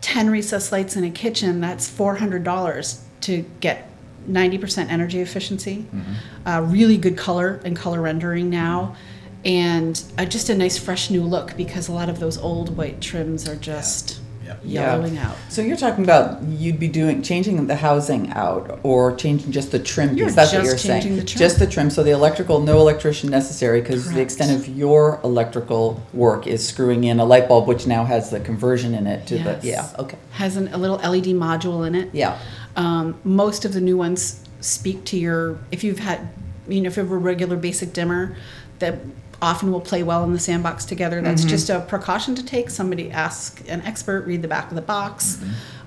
10 0.00 0.30
recess 0.30 0.72
lights 0.72 0.96
in 0.96 1.04
a 1.04 1.10
kitchen 1.10 1.60
that's 1.60 1.90
$400 1.90 3.00
to 3.22 3.44
get 3.60 3.88
90% 4.28 4.88
energy 4.90 5.20
efficiency, 5.20 5.86
Mm-hmm. 5.94 6.12
uh, 6.48 6.60
really 6.62 6.96
good 6.96 7.16
color 7.16 7.60
and 7.64 7.76
color 7.76 8.00
rendering 8.00 8.50
now, 8.50 8.96
and 9.44 10.02
uh, 10.18 10.24
just 10.26 10.50
a 10.50 10.54
nice 10.54 10.78
fresh 10.78 11.10
new 11.10 11.22
look 11.22 11.56
because 11.56 11.88
a 11.88 11.92
lot 11.92 12.08
of 12.08 12.20
those 12.20 12.36
old 12.38 12.76
white 12.76 13.00
trims 13.00 13.48
are 13.48 13.56
just 13.56 14.19
Yep. 14.50 14.60
yellowing 14.64 15.18
out. 15.18 15.36
So 15.48 15.62
you're 15.62 15.76
talking 15.76 16.04
about 16.04 16.42
you'd 16.42 16.78
be 16.78 16.88
doing 16.88 17.22
changing 17.22 17.66
the 17.66 17.76
housing 17.76 18.30
out 18.32 18.80
or 18.82 19.14
changing 19.16 19.52
just 19.52 19.70
the 19.72 19.78
trim 19.78 20.16
You're 20.16 20.26
piece. 20.28 20.36
That's 20.36 20.52
what 20.52 20.58
just 20.64 20.66
you're 20.70 20.78
saying. 20.78 21.02
changing 21.02 21.16
the 21.18 21.24
trim. 21.24 21.38
Just 21.38 21.58
the 21.58 21.66
trim. 21.66 21.90
So 21.90 22.02
the 22.02 22.10
electrical, 22.10 22.60
no 22.60 22.78
electrician 22.78 23.30
necessary 23.30 23.80
because 23.80 24.04
the 24.06 24.10
Correct. 24.12 24.22
extent 24.32 24.60
of 24.60 24.68
your 24.76 25.20
electrical 25.24 26.02
work 26.12 26.46
is 26.46 26.66
screwing 26.66 27.04
in 27.04 27.20
a 27.20 27.24
light 27.24 27.48
bulb, 27.48 27.66
which 27.68 27.86
now 27.86 28.04
has 28.04 28.30
the 28.30 28.40
conversion 28.40 28.94
in 28.94 29.06
it 29.06 29.26
to 29.28 29.36
Yes. 29.36 29.62
the 29.62 29.68
yeah. 29.68 29.88
Okay. 29.98 30.18
Has 30.32 30.56
an, 30.56 30.68
a 30.72 30.78
little 30.78 30.96
LED 30.98 31.26
module 31.36 31.86
in 31.86 31.94
it. 31.94 32.10
Yeah. 32.12 32.38
Um, 32.76 33.18
most 33.24 33.64
of 33.64 33.72
the 33.72 33.80
new 33.80 33.96
ones 33.96 34.42
speak 34.60 35.04
to 35.06 35.16
your, 35.16 35.58
if 35.72 35.82
you've 35.84 35.98
had, 35.98 36.28
you 36.68 36.80
know, 36.80 36.86
if 36.88 36.96
you 36.96 37.02
have 37.02 37.10
a 37.12 37.16
regular 37.16 37.56
basic 37.56 37.92
dimmer 37.92 38.36
that 38.78 38.96
often 39.42 39.72
will 39.72 39.80
play 39.80 40.02
well 40.02 40.22
in 40.24 40.32
the 40.32 40.38
sandbox 40.38 40.84
together, 40.84 41.20
that's 41.22 41.42
Mm-hmm. 41.42 41.48
just 41.50 41.70
a 41.70 41.80
precaution 41.80 42.34
to 42.34 42.44
take. 42.44 42.68
Somebody 42.70 43.10
ask 43.10 43.62
an 43.68 43.80
expert, 43.82 44.26
read 44.26 44.42
the 44.42 44.48
back 44.48 44.68
of 44.70 44.74
the 44.74 44.82
box. 44.82 45.38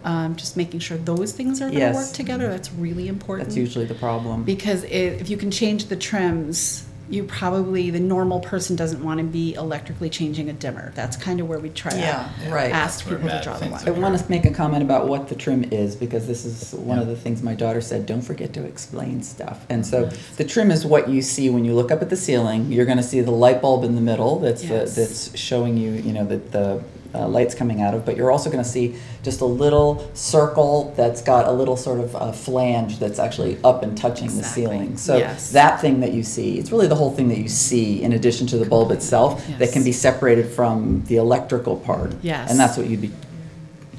Um, 0.05 0.36
just 0.36 0.57
making 0.57 0.79
sure 0.81 0.98
those 0.98 1.31
things 1.31 1.62
are 1.62 1.65
going 1.67 1.75
to 1.75 1.79
Yes. 1.79 1.95
work 1.95 2.13
together. 2.13 2.50
That's 2.50 2.74
really 2.74 3.07
important. 3.07 3.48
That's 3.50 3.57
usually 3.57 3.86
the 3.86 3.95
problem. 3.95 4.43
because 4.43 4.83
it, 4.83 4.91
if 5.22 5.29
you 5.29 5.38
can 5.38 5.50
change 5.51 5.86
the 5.86 5.95
trims, 5.95 6.83
you 7.10 7.24
probably 7.25 7.89
the 7.89 8.00
normal 8.00 8.39
person 8.39 8.75
doesn't 8.75 9.03
want 9.03 9.17
to 9.19 9.24
be 9.25 9.53
electrically 9.55 10.10
changing 10.10 10.50
a 10.50 10.53
dimmer. 10.53 10.91
That's 10.95 11.17
kind 11.17 11.39
of 11.39 11.48
where 11.50 11.60
we 11.60 11.69
try 11.69 11.93
Yeah, 11.95 12.29
to 12.45 12.50
right. 12.50 12.72
ask 12.72 13.00
That's 13.00 13.05
where 13.10 13.15
people 13.17 13.29
to 13.29 13.36
bad 13.36 13.43
draw 13.43 13.53
the 13.53 13.60
things 13.60 13.86
line. 13.86 13.88
I 13.88 13.91
want 14.00 14.17
to 14.17 14.29
make 14.29 14.45
a 14.45 14.51
comment 14.51 14.83
about 14.83 15.07
what 15.07 15.27
the 15.27 15.36
trim 15.36 15.65
is 15.65 15.95
because 15.95 16.27
this 16.27 16.45
is 16.45 16.74
one 16.74 17.00
of 17.00 17.07
the 17.07 17.15
things 17.15 17.43
my 17.43 17.55
daughter 17.55 17.81
said. 17.81 18.05
Don't 18.05 18.22
forget 18.22 18.53
to 18.53 18.63
explain 18.65 19.22
stuff. 19.22 19.65
And 19.69 19.86
so 19.86 20.05
the 20.38 20.45
trim 20.45 20.72
is 20.72 20.86
what 20.86 21.10
you 21.10 21.22
see 21.22 21.50
when 21.50 21.65
you 21.65 21.74
look 21.74 21.91
up 21.91 22.01
at 22.01 22.10
the 22.10 22.15
ceiling. 22.17 22.72
You're 22.72 22.86
going 22.86 22.98
to 22.98 23.03
see 23.03 23.19
the 23.22 23.31
light 23.31 23.62
bulb 23.62 23.83
in 23.83 23.95
the 23.95 24.01
middle. 24.01 24.39
That's 24.39 24.63
Yes. 24.63 24.95
the, 24.95 25.01
that's 25.01 25.38
showing 25.38 25.77
you, 25.77 25.91
you 25.91 26.13
know, 26.13 26.25
that 26.25 26.51
the 26.51 26.83
uh, 27.13 27.27
light's 27.27 27.55
coming 27.55 27.82
out 27.82 27.93
of. 27.93 28.05
But 28.05 28.17
you're 28.17 28.32
also 28.32 28.50
going 28.50 28.63
to 28.63 28.70
see 28.70 28.96
just 29.24 29.41
a 29.41 29.46
little 29.46 30.10
circle 30.13 30.93
that's 30.98 31.22
got 31.22 31.48
a 31.48 31.51
little 31.51 31.77
sort 31.77 32.00
of 32.00 32.15
uh, 32.15 32.32
flange 32.32 33.00
that's 33.00 33.20
actually 33.20 33.58
up 33.63 33.84
and 33.84 33.98
touching 33.98 34.27
the 34.36 34.43
ceiling. 34.43 34.98
So 34.98 35.17
Yes. 35.17 35.51
that 35.51 35.79
thing 35.82 36.00
that 36.01 36.13
you 36.13 36.24
see, 36.24 36.60
it's 36.60 36.72
really 36.72 36.88
the 36.88 36.96
whole 36.96 37.12
thing 37.12 37.29
that 37.29 37.38
you 37.38 37.48
see 37.50 38.01
in 38.01 38.13
addition 38.13 38.48
to 38.48 38.58
the 38.58 38.65
bulb 38.65 38.91
itself 38.91 39.46
that 39.60 39.72
can 39.72 39.82
Yes. 39.82 39.86
be 39.86 39.91
separated 39.91 40.48
from 40.50 41.03
the 41.08 41.17
electrical 41.17 41.77
part. 41.77 42.13
Yes. 42.22 42.50
And 42.50 42.60
that's 42.60 42.77
what 42.77 42.88
you'd 42.88 43.01
be 43.01 43.12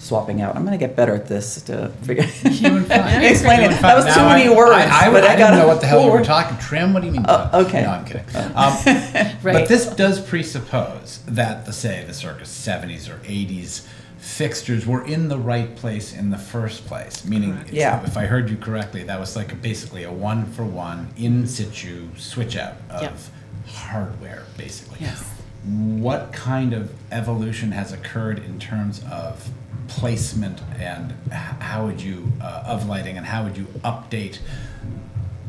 swapping 0.04 0.40
out. 0.42 0.54
I'm 0.54 0.64
gonna 0.64 0.78
get 0.78 0.94
better 0.96 1.14
at 1.14 1.26
this 1.26 1.62
to 1.62 1.88
figure. 2.02 2.24
Doing 2.42 2.84
fine. 2.84 3.24
Explain 3.24 3.60
it. 3.60 3.72
fine. 3.72 3.82
That 3.82 3.96
was 3.96 4.04
too 4.04 4.20
Now 4.20 4.28
many 4.28 4.52
I- 4.52 4.56
words, 4.56 4.72
I, 4.72 5.06
I, 5.08 5.10
but 5.10 5.24
I 5.24 5.32
I 5.32 5.36
didn't 5.36 5.56
know 5.58 5.66
what 5.66 5.80
the 5.80 5.86
hell 5.86 6.04
you 6.04 6.10
were 6.12 6.22
talking. 6.24 6.56
Trim? 6.58 6.92
What 6.92 7.00
do 7.00 7.06
you 7.06 7.12
mean? 7.12 7.24
Oh, 7.28 7.48
trim? 7.50 7.66
okay. 7.66 7.82
No, 7.82 7.90
I'm 7.90 8.04
kidding. 8.04 8.24
Um, 8.54 9.34
Right. 9.44 9.52
But 9.54 9.68
this 9.68 9.86
does 9.86 10.20
presuppose 10.20 11.20
that 11.26 11.66
the 11.66 11.72
say 11.72 12.04
the 12.06 12.14
circus 12.14 12.48
70s 12.66 13.08
or 13.10 13.18
80s 13.24 13.86
fixtures 14.18 14.86
were 14.86 15.04
in 15.04 15.28
the 15.28 15.38
right 15.38 15.76
place 15.76 16.14
in 16.14 16.30
the 16.30 16.38
first 16.38 16.86
place. 16.86 17.24
Meaning, 17.26 17.52
Correct. 17.52 17.68
it's- 17.68 17.80
Yeah. 17.80 18.02
if 18.04 18.16
I 18.16 18.24
heard 18.26 18.48
you 18.50 18.56
correctly, 18.56 19.02
that 19.04 19.20
was 19.20 19.36
like 19.36 19.52
a, 19.52 19.54
basically 19.54 20.02
a 20.04 20.12
one 20.12 20.46
for 20.46 20.64
one 20.64 21.08
in 21.16 21.46
situ 21.46 22.08
switch 22.16 22.56
out 22.56 22.74
of 22.88 23.02
Yep. 23.02 23.16
hardware, 23.74 24.44
basically. 24.56 24.98
Yes. 25.00 25.22
What 25.66 26.32
kind 26.32 26.72
of 26.72 26.92
evolution 27.12 27.72
has 27.72 27.92
occurred 27.92 28.38
in 28.38 28.58
terms 28.58 29.02
of 29.10 29.48
placement 29.88 30.60
and 30.78 31.12
how 31.32 31.86
would 31.86 32.00
you 32.00 32.32
uh, 32.40 32.64
of 32.66 32.88
lighting 32.88 33.16
and 33.16 33.26
how 33.26 33.44
would 33.44 33.56
you 33.56 33.64
update 33.84 34.38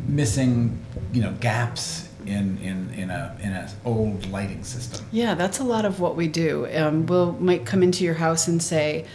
missing 0.08 0.80
you 1.14 1.22
know 1.22 1.32
gaps 1.40 2.10
in 2.26 2.58
in 2.60 2.94
in 2.96 3.10
a 3.10 3.38
in 3.42 3.52
a 3.52 3.72
old 3.86 4.30
lighting 4.30 4.64
system? 4.64 5.06
Yeah, 5.12 5.36
that's 5.36 5.60
a 5.60 5.64
lot 5.64 5.86
of 5.86 6.00
what 6.00 6.16
we 6.16 6.28
do. 6.28 6.68
Um, 6.76 7.06
we'll 7.06 7.34
might 7.34 7.66
come 7.66 7.84
into 7.84 8.04
your 8.04 8.16
house 8.16 8.48
and 8.48 8.62
say, 8.62 9.06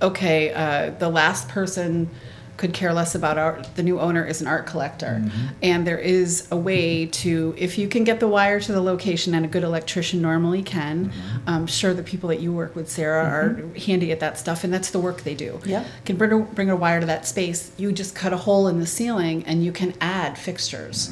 okay, 0.00 0.52
uh, 0.52 0.90
the 0.98 1.08
last 1.08 1.48
person 1.48 2.10
could 2.56 2.72
care 2.72 2.92
less 2.92 3.14
about 3.14 3.38
art. 3.38 3.68
The 3.74 3.82
new 3.82 3.98
owner 4.00 4.24
is 4.24 4.40
an 4.40 4.46
art 4.46 4.66
collector, 4.66 5.20
mm-hmm. 5.22 5.46
and 5.62 5.86
there 5.86 5.98
is 5.98 6.46
a 6.50 6.56
way 6.56 7.06
to, 7.06 7.54
if 7.56 7.78
you 7.78 7.88
can 7.88 8.04
get 8.04 8.20
the 8.20 8.28
wire 8.28 8.60
to 8.60 8.72
the 8.72 8.80
location, 8.80 9.34
and 9.34 9.44
a 9.44 9.48
good 9.48 9.64
electrician 9.64 10.22
normally 10.22 10.62
can. 10.62 11.06
Mm-hmm. 11.06 11.48
I'm 11.48 11.66
sure 11.66 11.94
the 11.94 12.02
people 12.02 12.28
that 12.28 12.40
you 12.40 12.52
work 12.52 12.76
with, 12.76 12.88
Sarah, 12.88 13.24
are 13.24 13.48
mm-hmm. 13.50 13.74
handy 13.74 14.12
at 14.12 14.20
that 14.20 14.38
stuff, 14.38 14.64
and 14.64 14.72
that's 14.72 14.90
the 14.90 15.00
work 15.00 15.22
they 15.22 15.34
do. 15.34 15.60
Yeah. 15.64 15.84
Can 16.04 16.16
bring 16.16 16.32
a, 16.32 16.38
bring 16.38 16.70
a 16.70 16.76
wire 16.76 17.00
to 17.00 17.06
that 17.06 17.26
space. 17.26 17.72
You 17.76 17.92
just 17.92 18.14
cut 18.14 18.32
a 18.32 18.36
hole 18.36 18.68
in 18.68 18.78
the 18.78 18.86
ceiling, 18.86 19.44
and 19.46 19.64
you 19.64 19.72
can 19.72 19.94
add 20.00 20.38
fixtures. 20.38 21.10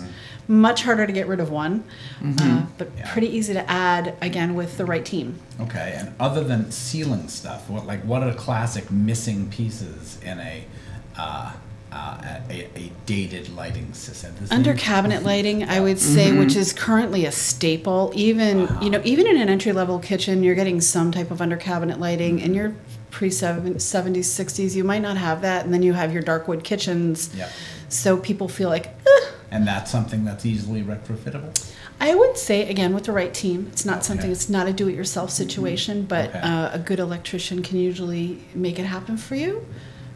Much 0.49 0.83
harder 0.83 1.07
to 1.07 1.13
get 1.13 1.29
rid 1.29 1.39
of 1.39 1.51
one, 1.51 1.85
uh, 2.41 2.63
but 2.77 2.91
Yeah. 2.99 3.13
pretty 3.13 3.29
easy 3.29 3.53
to 3.53 3.71
add 3.71 4.15
again 4.21 4.55
with 4.55 4.77
the 4.77 4.85
right 4.85 5.05
team. 5.05 5.39
Okay, 5.61 5.95
and 5.97 6.13
other 6.19 6.43
than 6.43 6.71
ceiling 6.73 7.29
stuff, 7.29 7.71
what 7.71 7.87
like 7.87 8.03
what 8.03 8.23
are 8.25 8.33
the 8.33 8.37
classic 8.37 8.91
missing 8.91 9.49
pieces 9.49 10.19
in 10.21 10.41
a 10.41 10.65
uh, 11.17 11.53
uh, 11.93 12.41
a, 12.49 12.69
a 12.77 12.93
dated 13.07 13.49
lighting 13.55 13.93
system? 13.93 14.35
Does 14.41 14.51
Under 14.51 14.71
any- 14.71 14.79
cabinet 14.81 15.23
lighting, 15.23 15.65
I 15.65 15.81
would 15.81 15.99
say, 15.99 16.33
which 16.37 16.57
is 16.57 16.73
currently 16.73 17.27
a 17.27 17.33
staple. 17.33 18.13
Even 18.15 18.69
you 18.81 18.91
know, 18.91 19.01
even 19.05 19.27
in 19.27 19.37
an 19.37 19.49
entry 19.49 19.73
level 19.73 19.99
kitchen, 19.99 20.43
you're 20.43 20.55
getting 20.55 20.81
some 20.81 21.13
type 21.13 21.31
of 21.31 21.41
under 21.43 21.57
cabinet 21.57 22.01
lighting. 22.01 22.39
In 22.41 22.55
your 22.55 22.75
pre 23.11 23.29
70s, 23.29 23.77
60s, 23.77 24.75
you 24.75 24.85
might 24.85 25.03
not 25.03 25.17
have 25.17 25.43
that, 25.43 25.65
and 25.65 25.73
then 25.75 25.83
you 25.83 25.93
have 25.93 26.13
your 26.13 26.23
dark 26.23 26.49
wood 26.49 26.65
kitchens. 26.65 27.35
Yeah. 27.35 27.49
So 27.89 28.17
people 28.17 28.49
feel 28.49 28.71
like, 28.71 28.87
eh. 28.87 29.27
and 29.51 29.67
that's 29.67 29.91
something 29.91 30.25
that's 30.25 30.47
easily 30.47 30.83
retrofittable. 30.83 31.73
I 32.01 32.15
would 32.15 32.37
say 32.39 32.69
again 32.69 32.95
with 32.95 33.05
the 33.05 33.13
right 33.13 33.33
team, 33.35 33.69
it's 33.71 33.85
not 33.85 34.03
something. 34.03 34.27
Okay. 34.27 34.33
It's 34.33 34.49
not 34.49 34.67
a 34.67 34.73
do-it-yourself 34.73 35.31
situation, 35.31 36.05
but 36.07 36.31
Okay. 36.31 36.39
uh, 36.41 36.71
a 36.73 36.79
good 36.79 36.99
electrician 36.99 37.63
can 37.63 37.77
usually 37.79 38.43
make 38.55 38.79
it 38.79 38.87
happen 38.87 39.17
for 39.19 39.35
you. 39.37 39.65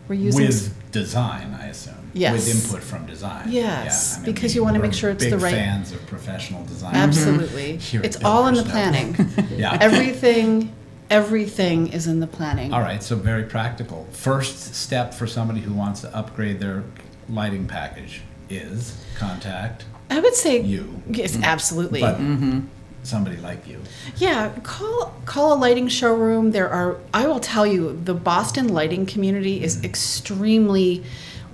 We're 0.09 0.15
using 0.15 0.47
with 0.47 0.86
design, 1.01 1.57
I 1.61 1.67
assume. 1.67 1.95
Yes. 2.15 2.33
With 2.33 2.49
input 2.65 2.83
from 2.83 3.05
design. 3.07 3.45
Yes, 3.51 3.55
Yeah, 3.55 4.17
I 4.23 4.23
mean, 4.27 4.35
because 4.35 4.51
we- 4.53 4.57
you 4.57 4.65
wanna 4.65 4.79
make 4.79 4.95
sure 4.95 5.11
it's 5.11 5.25
the 5.25 5.31
big 5.33 5.43
right- 5.43 5.55
fans 5.55 5.93
of 5.93 6.01
professional 6.07 6.65
design. 6.65 6.93
Mm-hmm. 6.95 7.03
Absolutely, 7.09 7.77
Here 7.77 8.01
at 8.01 8.07
it's 8.07 8.19
all 8.25 8.47
in 8.47 8.55
the 8.55 8.63
planning. 8.63 9.09
Yeah. 9.57 9.77
Everything, 9.81 10.73
everything 11.11 11.89
is 11.89 12.07
in 12.07 12.21
the 12.21 12.27
planning. 12.27 12.73
All 12.73 12.81
right, 12.81 13.03
so 13.03 13.17
very 13.17 13.45
practical. 13.45 14.07
First 14.13 14.75
step 14.75 15.13
for 15.15 15.27
somebody 15.27 15.61
who 15.61 15.75
wants 15.75 16.01
to 16.03 16.09
upgrade 16.17 16.59
their 16.61 16.85
lighting 17.29 17.67
package 17.67 18.23
is 18.49 18.97
contact 19.19 19.85
I 20.09 20.21
would 20.21 20.37
say 20.37 20.61
you, 20.61 21.03
Yes, 21.11 21.33
mm-hmm. 21.33 21.43
absolutely. 21.45 22.01
but 22.01 22.15
mm-hmm. 22.21 22.61
Somebody 23.07 23.37
like 23.37 23.67
you. 23.67 23.81
yeah, 24.17 24.53
call 24.63 25.15
call 25.25 25.55
a 25.55 25.59
lighting 25.59 25.89
showroom. 25.89 26.51
There 26.51 26.69
are 26.69 26.97
I 27.15 27.27
will 27.27 27.41
tell 27.41 27.67
you 27.67 27.99
the 28.05 28.15
Boston 28.15 28.69
lighting 28.69 29.07
community 29.07 29.63
is 29.63 29.77
mm-hmm. 29.77 29.87
extremely 29.87 31.05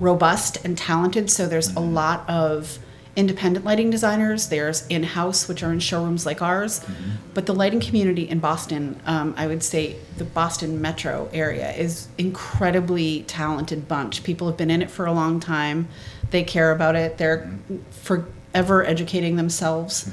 robust 0.01 0.65
and 0.65 0.77
talented. 0.77 1.31
So 1.31 1.47
there's 1.47 1.69
a 1.69 1.75
mm-hmm. 1.75 1.95
lot 1.95 2.29
of 2.29 2.79
independent 3.15 3.65
lighting 3.65 3.91
designers. 3.91 4.49
There's 4.49 4.87
in-house, 4.87 5.47
which 5.47 5.63
are 5.63 5.73
in 5.73 5.81
showrooms 5.81 6.25
like 6.25 6.41
ours. 6.41 6.81
Mm-hmm. 6.81 7.11
But 7.35 7.47
the 7.47 7.55
lighting 7.55 7.81
community 7.81 8.29
in 8.29 8.39
Boston, 8.39 9.01
um, 9.05 9.35
I 9.37 9.47
would 9.47 9.63
say 9.63 9.97
the 10.17 10.25
Boston 10.25 10.81
metro 10.81 11.29
area 11.33 11.73
is 11.73 12.09
incredibly 12.17 13.23
talented 13.25 13.87
bunch. 13.87 14.25
People 14.25 14.47
have 14.47 14.57
been 14.57 14.71
in 14.71 14.81
it 14.81 14.91
for 14.91 15.07
a 15.07 15.13
long 15.13 15.41
time. 15.41 15.89
They 16.31 16.43
care 16.43 16.73
about 16.73 16.97
it. 16.97 17.19
They're 17.19 17.51
forever 17.91 18.85
educating 18.85 19.37
themselves. 19.37 20.11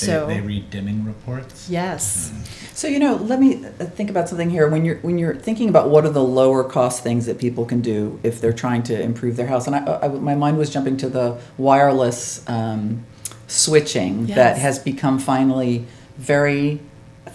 They, 0.00 0.06
So 0.06 0.26
they 0.26 0.40
read 0.40 0.70
dimming 0.70 1.04
reports. 1.04 1.68
yes. 1.68 2.32
So 2.74 2.88
you 2.88 2.98
know, 2.98 3.16
let 3.16 3.38
me 3.38 3.64
uh, 3.66 3.70
think 3.84 4.08
about 4.08 4.28
something 4.28 4.48
here. 4.48 4.66
When 4.68 4.84
you're 4.86 4.96
when 4.98 5.18
you're 5.18 5.34
thinking 5.34 5.68
about 5.68 5.90
what 5.90 6.06
are 6.06 6.10
the 6.10 6.24
lower 6.24 6.64
cost 6.64 7.02
things 7.02 7.26
that 7.26 7.38
people 7.38 7.66
can 7.66 7.82
do 7.82 8.18
if 8.22 8.40
they're 8.40 8.54
trying 8.54 8.82
to 8.84 9.00
improve 9.00 9.36
their 9.36 9.46
house, 9.48 9.66
and 9.66 9.76
I, 9.76 10.00
I 10.02 10.08
my 10.08 10.34
mind 10.34 10.56
was 10.56 10.70
jumping 10.70 10.96
to 10.98 11.08
the 11.08 11.38
wireless 11.58 12.42
um, 12.48 13.04
switching 13.46 14.26
that 14.26 14.56
has 14.56 14.78
become 14.78 15.18
finally 15.18 15.84
very 16.16 16.80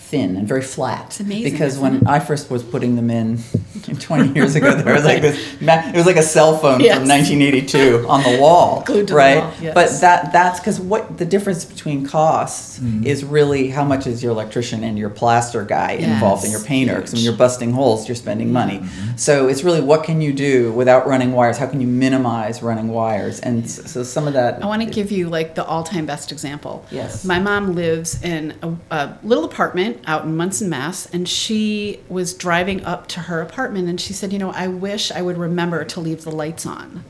thin 0.09 0.35
and 0.37 0.47
very 0.47 0.61
flat. 0.61 1.05
It's 1.07 1.19
amazing, 1.19 1.51
Because 1.51 1.73
isn't 1.77 1.83
when 1.83 2.07
I 2.07 2.19
first 2.19 2.49
was 2.49 2.63
putting 2.63 2.95
them 2.95 3.09
in 3.09 3.37
20 3.99 4.33
years 4.33 4.55
ago, 4.55 4.73
there 4.75 4.93
was 4.93 5.03
like 5.05 5.21
this. 5.21 5.37
It 5.61 5.95
was 5.95 6.05
like 6.05 6.15
a 6.15 6.23
cell 6.23 6.57
phone 6.57 6.79
Yes. 6.79 6.97
from 6.99 7.07
1982 7.07 8.05
on 8.09 8.23
the 8.23 8.39
wall, 8.41 8.83
Glued 8.85 9.07
to 9.07 9.13
the 9.13 9.17
right? 9.17 9.37
wall, 9.43 9.53
yes. 9.61 9.73
But 9.73 9.89
that 10.01 10.31
that's 10.33 10.59
because 10.59 10.79
what 10.79 11.17
the 11.17 11.25
difference 11.25 11.65
between 11.65 12.05
costs 12.05 12.67
Mm-hmm. 12.77 13.07
is 13.07 13.25
really 13.25 13.69
how 13.69 13.83
much 13.83 14.05
is 14.05 14.21
your 14.21 14.31
electrician 14.31 14.83
and 14.83 14.99
your 14.99 15.09
plaster 15.09 15.63
guy 15.63 15.93
involved 15.93 16.43
and 16.43 16.51
your 16.51 16.61
painter. 16.61 16.95
Because 16.97 17.13
when 17.13 17.23
you're 17.23 17.33
busting 17.35 17.71
holes, 17.71 18.07
you're 18.07 18.15
spending 18.15 18.53
money. 18.53 18.83
So 19.15 19.47
it's 19.47 19.63
really 19.63 19.81
what 19.81 20.03
can 20.03 20.21
you 20.21 20.31
do 20.31 20.71
without 20.73 21.07
running 21.07 21.31
wires? 21.31 21.57
How 21.57 21.65
can 21.65 21.81
you 21.81 21.87
minimize 21.87 22.61
running 22.61 22.89
wires? 22.89 23.39
And 23.39 23.67
so 23.69 24.03
some 24.03 24.27
of 24.27 24.33
that. 24.33 24.61
I 24.63 24.67
want 24.67 24.83
to 24.83 24.89
give 24.89 25.11
you 25.11 25.27
like 25.27 25.55
the 25.55 25.65
all-time 25.65 26.05
best 26.05 26.31
example. 26.31 26.85
Yes. 26.91 27.25
My 27.25 27.39
mom 27.39 27.73
lives 27.73 28.21
in 28.21 28.53
a, 28.61 28.75
a 28.95 29.17
little 29.23 29.45
apartment 29.45 29.96
out 30.05 30.25
in 30.25 30.35
Monson, 30.37 30.69
Mass, 30.69 31.05
and 31.07 31.27
she 31.27 31.99
was 32.09 32.33
driving 32.33 32.83
up 32.85 33.07
to 33.07 33.21
her 33.21 33.41
apartment 33.41 33.87
and 33.89 33.99
she 33.99 34.13
said, 34.13 34.31
"You 34.33 34.39
know, 34.39 34.51
I 34.51 34.67
wish 34.67 35.11
I 35.11 35.21
would 35.21 35.37
remember 35.37 35.83
to 35.85 35.99
leave 35.99 36.23
the 36.23 36.31
lights 36.31 36.65
on." 36.65 37.03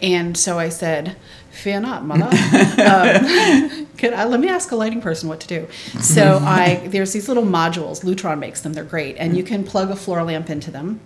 And 0.00 0.36
so 0.36 0.58
I 0.58 0.68
said, 0.68 1.16
"Fear 1.52 1.80
not, 1.80 2.04
mother. 2.04 2.24
um, 2.24 3.86
could 3.98 4.12
I, 4.12 4.24
let 4.24 4.40
me 4.40 4.48
ask 4.48 4.72
a 4.72 4.76
lighting 4.76 5.00
person 5.00 5.28
what 5.28 5.38
to 5.40 5.46
do." 5.46 5.68
So 6.00 6.38
I 6.42 6.88
there's 6.88 7.12
these 7.12 7.28
little 7.28 7.44
modules. 7.44 8.02
Lutron 8.02 8.40
makes 8.40 8.62
them. 8.62 8.72
They're 8.72 8.82
great, 8.82 9.16
and 9.18 9.36
you 9.36 9.44
can 9.44 9.62
plug 9.62 9.90
a 9.90 9.96
floor 9.96 10.22
lamp 10.24 10.50
into 10.50 10.72
them, 10.72 11.00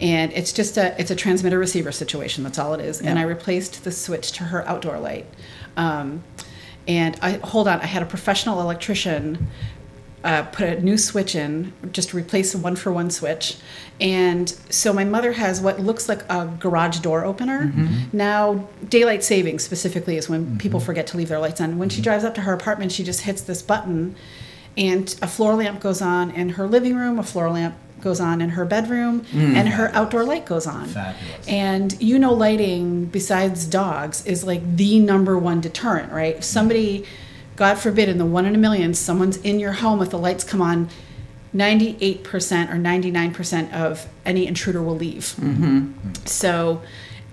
and 0.00 0.32
it's 0.32 0.52
just 0.52 0.78
a 0.78 0.98
it's 0.98 1.10
a 1.10 1.16
transmitter 1.16 1.58
receiver 1.58 1.92
situation. 1.92 2.42
That's 2.42 2.58
all 2.58 2.72
it 2.72 2.80
is. 2.80 3.02
And 3.02 3.18
I 3.18 3.22
replaced 3.22 3.84
the 3.84 3.92
switch 3.92 4.32
to 4.32 4.44
her 4.44 4.66
outdoor 4.66 4.98
light. 4.98 5.26
Um, 5.76 6.24
and 6.86 7.18
I 7.20 7.32
hold 7.32 7.68
on, 7.68 7.80
I 7.80 7.86
had 7.86 8.02
a 8.02 8.06
professional 8.06 8.62
electrician 8.62 9.48
uh, 10.24 10.42
put 10.44 10.68
a 10.68 10.80
new 10.80 10.98
switch 10.98 11.34
in, 11.34 11.72
just 11.92 12.12
replace 12.12 12.54
a 12.54 12.58
one 12.58 12.76
for 12.76 12.92
one 12.92 13.10
switch. 13.10 13.56
And 14.00 14.48
so 14.70 14.92
my 14.92 15.04
mother 15.04 15.32
has 15.32 15.60
what 15.60 15.80
looks 15.80 16.08
like 16.08 16.22
a 16.30 16.46
garage 16.58 17.00
door 17.00 17.24
opener. 17.24 17.66
Mm-hmm. 17.66 18.16
Now, 18.16 18.68
daylight 18.88 19.24
savings 19.24 19.64
specifically 19.64 20.16
is 20.16 20.28
when 20.28 20.44
mm-hmm. 20.44 20.56
people 20.58 20.80
forget 20.80 21.06
to 21.08 21.16
leave 21.16 21.28
their 21.28 21.40
lights 21.40 21.60
on. 21.60 21.78
When 21.78 21.88
she 21.88 22.00
drives 22.00 22.24
up 22.24 22.34
to 22.36 22.42
her 22.42 22.52
apartment, 22.52 22.92
she 22.92 23.04
just 23.04 23.22
hits 23.22 23.42
this 23.42 23.62
button, 23.62 24.16
and 24.76 25.14
a 25.20 25.26
floor 25.26 25.54
lamp 25.54 25.80
goes 25.80 26.00
on 26.00 26.30
in 26.30 26.50
her 26.50 26.66
living 26.66 26.96
room, 26.96 27.18
a 27.18 27.24
floor 27.24 27.50
lamp 27.50 27.74
goes 28.00 28.20
on 28.20 28.40
in 28.40 28.50
her 28.50 28.64
bedroom, 28.64 29.22
mm. 29.22 29.54
and 29.54 29.68
her 29.70 29.90
outdoor 29.92 30.22
light 30.24 30.46
goes 30.46 30.66
on. 30.66 30.86
Fabulous. 30.86 31.48
And 31.48 32.00
you 32.00 32.18
know, 32.18 32.32
lighting 32.32 33.06
besides 33.06 33.66
dogs 33.66 34.24
is 34.24 34.44
like 34.44 34.76
the 34.76 35.00
number 35.00 35.36
one 35.36 35.60
deterrent, 35.60 36.12
right? 36.12 36.36
If 36.36 36.44
somebody, 36.44 37.04
God 37.58 37.76
forbid, 37.76 38.08
in 38.08 38.18
the 38.18 38.24
one 38.24 38.46
in 38.46 38.54
a 38.54 38.58
million, 38.58 38.94
someone's 38.94 39.36
in 39.38 39.58
your 39.58 39.72
home 39.72 39.98
with 39.98 40.10
the 40.10 40.18
lights 40.18 40.44
come 40.44 40.62
on, 40.62 40.88
98% 41.52 42.22
or 42.24 42.76
99% 42.76 43.72
of 43.72 44.06
any 44.24 44.46
intruder 44.46 44.80
will 44.80 44.94
leave. 44.94 45.34
Mm-hmm. 45.40 46.24
So, 46.24 46.82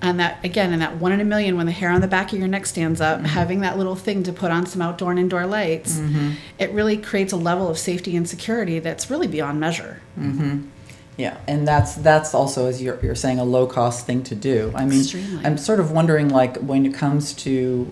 and 0.01 0.19
that 0.19 0.43
again, 0.43 0.73
in 0.73 0.79
that 0.79 0.97
one 0.97 1.11
in 1.11 1.21
a 1.21 1.23
million, 1.23 1.57
when 1.57 1.67
the 1.67 1.71
hair 1.71 1.91
on 1.91 2.01
the 2.01 2.07
back 2.07 2.33
of 2.33 2.39
your 2.39 2.47
neck 2.47 2.65
stands 2.65 2.99
up, 2.99 3.17
mm-hmm. 3.17 3.27
having 3.27 3.59
that 3.59 3.77
little 3.77 3.95
thing 3.95 4.23
to 4.23 4.33
put 4.33 4.49
on 4.49 4.65
some 4.65 4.81
outdoor 4.81 5.11
and 5.11 5.19
indoor 5.19 5.45
lights, 5.45 5.99
mm-hmm. 5.99 6.31
it 6.57 6.71
really 6.71 6.97
creates 6.97 7.31
a 7.31 7.37
level 7.37 7.67
of 7.69 7.77
safety 7.77 8.15
and 8.15 8.27
security 8.27 8.79
that's 8.79 9.11
really 9.11 9.27
beyond 9.27 9.59
measure. 9.59 10.01
Yeah, 11.17 11.37
and 11.47 11.67
that's 11.67 11.93
that's 11.93 12.33
also 12.33 12.65
as 12.65 12.81
you're 12.81 12.99
you're 13.05 13.13
saying 13.13 13.37
a 13.37 13.45
low 13.45 13.67
cost 13.67 14.07
thing 14.07 14.23
to 14.23 14.33
do. 14.33 14.73
I 14.75 14.85
mean, 14.85 15.01
Extremely. 15.01 15.45
I'm 15.45 15.59
sort 15.59 15.79
of 15.79 15.91
wondering 15.91 16.29
like 16.29 16.57
when 16.57 16.83
it 16.87 16.95
comes 16.95 17.33
to 17.33 17.91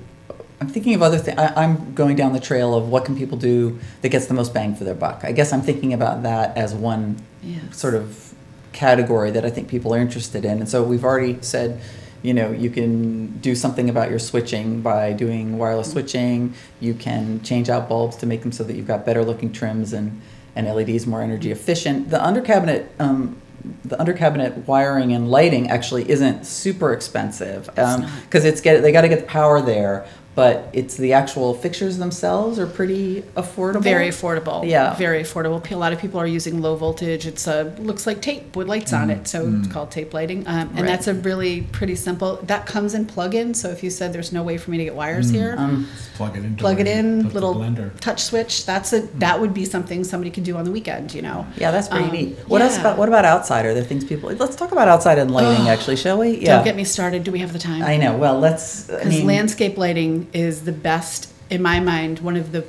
I'm 0.63 0.69
thinking 0.69 0.95
of 0.95 1.01
other 1.01 1.17
things. 1.17 1.37
I'm 1.37 1.93
going 1.93 2.15
down 2.15 2.31
the 2.31 2.39
trail 2.39 2.73
of 2.73 2.87
what 2.87 3.03
can 3.03 3.17
people 3.17 3.37
do 3.37 3.77
that 4.01 4.09
gets 4.09 4.27
the 4.27 4.33
most 4.33 4.53
bang 4.53 4.75
for 4.75 4.85
their 4.85 4.93
buck. 4.95 5.25
I 5.25 5.33
guess 5.33 5.51
I'm 5.51 5.61
thinking 5.61 5.91
about 5.93 6.23
that 6.23 6.55
as 6.55 6.73
one 6.73 7.17
Yes. 7.43 7.75
sort 7.75 7.95
of 7.95 8.33
category 8.71 9.29
that 9.31 9.43
I 9.43 9.49
think 9.49 9.67
people 9.67 9.93
are 9.93 9.99
interested 9.99 10.45
in. 10.45 10.59
And 10.59 10.69
so 10.69 10.81
we've 10.81 11.03
already 11.03 11.37
said, 11.41 11.81
you 12.21 12.33
know, 12.33 12.51
you 12.51 12.69
can 12.69 13.27
do 13.39 13.55
something 13.55 13.89
about 13.89 14.09
your 14.09 14.19
switching 14.19 14.79
by 14.81 15.11
doing 15.11 15.57
wireless 15.57 15.91
switching. 15.91 16.53
You 16.79 16.93
can 16.93 17.41
change 17.43 17.67
out 17.67 17.89
bulbs 17.89 18.15
to 18.17 18.25
make 18.25 18.41
them 18.43 18.53
so 18.53 18.63
that 18.63 18.77
you've 18.77 18.87
got 18.87 19.05
better 19.05 19.25
looking 19.25 19.51
trims 19.51 19.91
and, 19.91 20.21
and 20.55 20.65
LEDs 20.73 21.05
more 21.05 21.21
energy 21.21 21.51
efficient. 21.51 22.09
The 22.09 22.25
under 22.25 22.39
cabinet, 22.39 22.89
um, 22.99 23.35
the 23.83 23.99
under 23.99 24.13
cabinet 24.13 24.65
wiring 24.65 25.11
and 25.11 25.29
lighting 25.29 25.69
actually 25.69 26.09
isn't 26.09 26.45
super 26.45 26.93
expensive 26.93 27.69
because 27.75 28.45
it's 28.45 28.61
get 28.61 28.81
they 28.81 28.93
got 28.93 29.01
to 29.01 29.09
get 29.09 29.19
the 29.19 29.25
power 29.25 29.61
there. 29.61 30.05
But 30.35 30.69
it's 30.73 30.97
the 30.97 31.13
actual 31.13 31.53
fixtures 31.53 31.99
themselves 31.99 32.57
are 32.57 32.65
pretty 32.65 33.21
affordable. 33.37 33.83
Very 33.83 34.07
affordable. 34.09 34.67
Yeah. 34.67 34.95
Very 34.95 35.21
affordable. 35.21 35.69
A 35.69 35.75
lot 35.75 35.93
of 35.93 35.99
people 35.99 36.19
are 36.19 36.25
using 36.25 36.59
low 36.59 36.75
voltage. 36.75 37.27
It's 37.27 37.45
a 37.45 37.71
looks 37.77 38.07
like 38.07 38.19
tape 38.21 38.55
with 38.55 38.67
lights 38.67 38.93
on 38.93 39.11
it, 39.11 39.27
so 39.27 39.47
it's 39.59 39.67
called 39.67 39.91
tape 39.91 40.11
lighting. 40.13 40.47
Um, 40.47 40.55
and 40.55 40.69
Mm. 40.71 40.75
Right. 40.77 40.85
that's 40.87 41.07
a 41.07 41.13
really 41.13 41.61
pretty 41.71 41.93
simple. 41.95 42.39
That 42.43 42.65
comes 42.65 42.95
in 42.95 43.05
plug-in. 43.05 43.53
So 43.53 43.69
if 43.69 43.83
you 43.83 43.91
said 43.91 44.11
there's 44.11 44.31
no 44.33 44.41
way 44.41 44.57
for 44.57 44.71
me 44.71 44.79
to 44.79 44.83
get 44.85 44.95
wires 44.95 45.29
here, 45.29 45.55
Um, 45.57 45.87
plug 46.15 46.35
it 46.35 46.43
in. 46.43 46.55
plug 46.55 46.79
it 46.79 46.87
in, 46.87 47.29
little 47.29 47.53
blender. 47.53 47.91
touch 47.99 48.23
switch. 48.23 48.65
That's 48.65 48.91
a 48.91 49.01
that 49.19 49.39
would 49.39 49.53
be 49.53 49.65
something 49.65 50.03
somebody 50.03 50.31
could 50.31 50.43
do 50.45 50.57
on 50.57 50.65
the 50.65 50.71
weekend. 50.71 51.13
You 51.13 51.21
know. 51.21 51.45
Yeah, 51.57 51.69
that's 51.69 51.87
pretty 51.87 52.05
Um, 52.05 52.11
neat. 52.11 52.37
What 52.47 52.61
else 52.63 52.73
yeah. 52.75 52.81
about 52.81 52.97
what 52.97 53.07
about 53.07 53.25
outside? 53.25 53.65
Are 53.67 53.73
there 53.75 53.83
things 53.83 54.03
people? 54.03 54.31
Let's 54.31 54.55
talk 54.55 54.71
about 54.71 54.87
outside 54.87 55.19
and 55.19 55.29
lighting, 55.29 55.69
actually, 55.69 55.95
shall 55.97 56.17
we? 56.17 56.39
Yeah. 56.39 56.55
Don't 56.55 56.65
get 56.65 56.75
me 56.75 56.83
started. 56.85 57.23
Do 57.23 57.31
we 57.31 57.39
have 57.39 57.53
the 57.53 57.59
time? 57.59 57.83
I 57.83 57.97
know. 57.97 58.17
Well, 58.17 58.39
let's. 58.39 58.89
I 58.89 58.93
Because 58.97 59.09
mean, 59.09 59.27
landscape 59.27 59.77
lighting 59.77 60.22
is 60.33 60.65
the 60.65 60.71
best, 60.71 61.31
in 61.49 61.61
my 61.61 61.79
mind, 61.79 62.19
one 62.19 62.35
of 62.37 62.51
the 62.51 62.65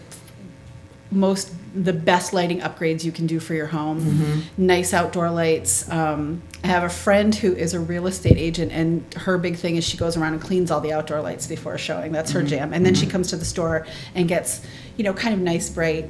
most 1.10 1.50
the 1.76 1.92
best 1.92 2.32
lighting 2.32 2.60
upgrades 2.60 3.02
you 3.02 3.10
can 3.10 3.26
do 3.26 3.40
for 3.40 3.52
your 3.52 3.66
home. 3.66 4.00
Mm-hmm. 4.00 4.66
Nice 4.66 4.94
outdoor 4.94 5.28
lights. 5.30 5.90
Um, 5.90 6.40
I 6.62 6.68
have 6.68 6.84
a 6.84 6.88
friend 6.88 7.34
who 7.34 7.52
is 7.52 7.74
a 7.74 7.80
real 7.80 8.06
estate 8.06 8.36
agent, 8.36 8.70
and 8.70 9.12
her 9.14 9.38
big 9.38 9.56
thing 9.56 9.74
is 9.74 9.84
she 9.84 9.96
goes 9.96 10.16
around 10.16 10.34
and 10.34 10.42
cleans 10.42 10.70
all 10.70 10.80
the 10.80 10.92
outdoor 10.92 11.20
lights 11.20 11.48
before 11.48 11.76
showing. 11.76 12.12
That's 12.12 12.30
her 12.30 12.40
Mm-hmm. 12.40 12.48
jam. 12.48 12.72
And 12.72 12.86
then 12.86 12.94
she 12.94 13.06
comes 13.06 13.28
to 13.30 13.36
the 13.36 13.44
store 13.44 13.86
and 14.14 14.28
gets, 14.28 14.64
you 14.96 15.02
know, 15.02 15.12
kind 15.12 15.34
of 15.34 15.40
nice 15.40 15.68
bright. 15.68 16.08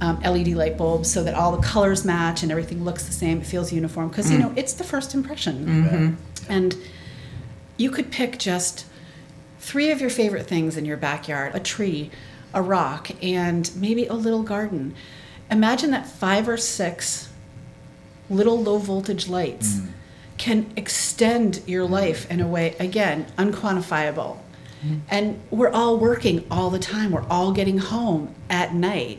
Um, 0.00 0.18
LED 0.22 0.48
light 0.48 0.76
bulbs 0.76 1.08
so 1.10 1.22
that 1.22 1.34
all 1.34 1.52
the 1.56 1.62
colors 1.62 2.04
match 2.04 2.42
and 2.42 2.50
everything 2.50 2.82
looks 2.84 3.06
the 3.06 3.12
same. 3.12 3.40
It 3.40 3.46
feels 3.46 3.72
uniform 3.72 4.08
because 4.08 4.26
Mm. 4.26 4.32
you 4.32 4.38
know 4.38 4.52
it's 4.56 4.72
the 4.74 4.82
first 4.82 5.14
impression. 5.14 5.64
Mm-hmm. 5.66 6.52
And 6.52 6.76
you 7.76 7.90
could 7.92 8.10
pick 8.10 8.38
just 8.40 8.86
three 9.64 9.90
of 9.90 9.98
your 9.98 10.10
favorite 10.10 10.46
things 10.46 10.76
in 10.76 10.84
your 10.84 10.98
backyard 10.98 11.54
a 11.54 11.60
tree, 11.60 12.10
a 12.52 12.60
rock, 12.60 13.10
and 13.22 13.70
maybe 13.74 14.06
a 14.06 14.12
little 14.12 14.42
garden. 14.42 14.94
Imagine 15.50 15.90
that 15.90 16.06
five 16.06 16.48
or 16.48 16.58
six 16.58 17.30
little 18.28 18.60
low 18.60 18.76
voltage 18.76 19.26
lights 19.26 19.76
mm. 19.76 19.88
can 20.36 20.70
extend 20.76 21.62
your 21.66 21.86
life 21.86 22.30
in 22.30 22.40
a 22.40 22.46
way, 22.46 22.76
again, 22.78 23.26
unquantifiable. 23.38 24.36
And 25.08 25.40
we're 25.50 25.70
all 25.70 25.98
working 25.98 26.44
all 26.50 26.70
the 26.70 26.78
time. 26.78 27.10
We're 27.12 27.26
all 27.28 27.52
getting 27.52 27.78
home 27.78 28.34
at 28.50 28.74
night. 28.74 29.18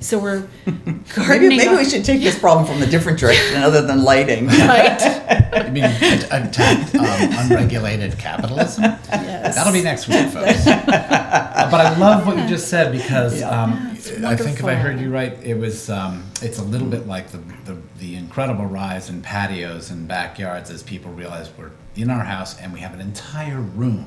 So 0.00 0.18
we're 0.18 0.46
maybe, 0.66 1.00
gardening. 1.14 1.58
maybe 1.58 1.74
we 1.76 1.84
should 1.84 2.04
take 2.04 2.20
this 2.22 2.38
problem 2.44 2.66
from 2.66 2.82
a 2.82 2.86
different 2.86 3.18
direction 3.18 3.62
other 3.62 3.82
than 3.82 4.02
lighting. 4.04 4.46
Right. 4.46 5.00
I 5.52 5.68
mean, 5.70 5.84
attack 5.84 6.94
um, 6.94 7.50
unregulated 7.50 8.18
capitalism. 8.18 8.84
Yes. 8.84 9.56
That'll 9.56 9.72
be 9.72 9.82
next 9.82 10.08
week, 10.08 10.28
folks. 10.28 10.66
Uh, 10.66 11.68
but 11.70 11.80
I 11.80 11.96
love 11.98 12.26
what 12.26 12.36
you 12.38 12.46
just 12.46 12.68
said 12.68 12.92
because 12.92 13.40
Yeah. 13.40 13.48
um, 13.62 13.96
Yeah, 14.18 14.28
I 14.30 14.36
think 14.36 14.58
if 14.60 14.64
I 14.64 14.74
heard 14.74 15.00
you 15.00 15.10
right, 15.10 15.36
it 15.42 15.54
was 15.58 15.90
um, 15.90 16.24
it's 16.40 16.58
a 16.58 16.64
little 16.64 16.88
bit 16.88 17.06
like 17.06 17.28
the, 17.30 17.38
the 17.64 17.76
the 17.98 18.14
incredible 18.16 18.64
rise 18.66 19.10
in 19.10 19.20
patios 19.22 19.90
and 19.90 20.08
backyards 20.08 20.70
as 20.70 20.82
people 20.82 21.12
realize 21.12 21.50
we're 21.58 21.70
in 21.96 22.08
our 22.10 22.24
house 22.24 22.58
and 22.60 22.72
we 22.72 22.80
have 22.80 22.94
an 22.94 23.00
entire 23.00 23.60
room 23.60 24.06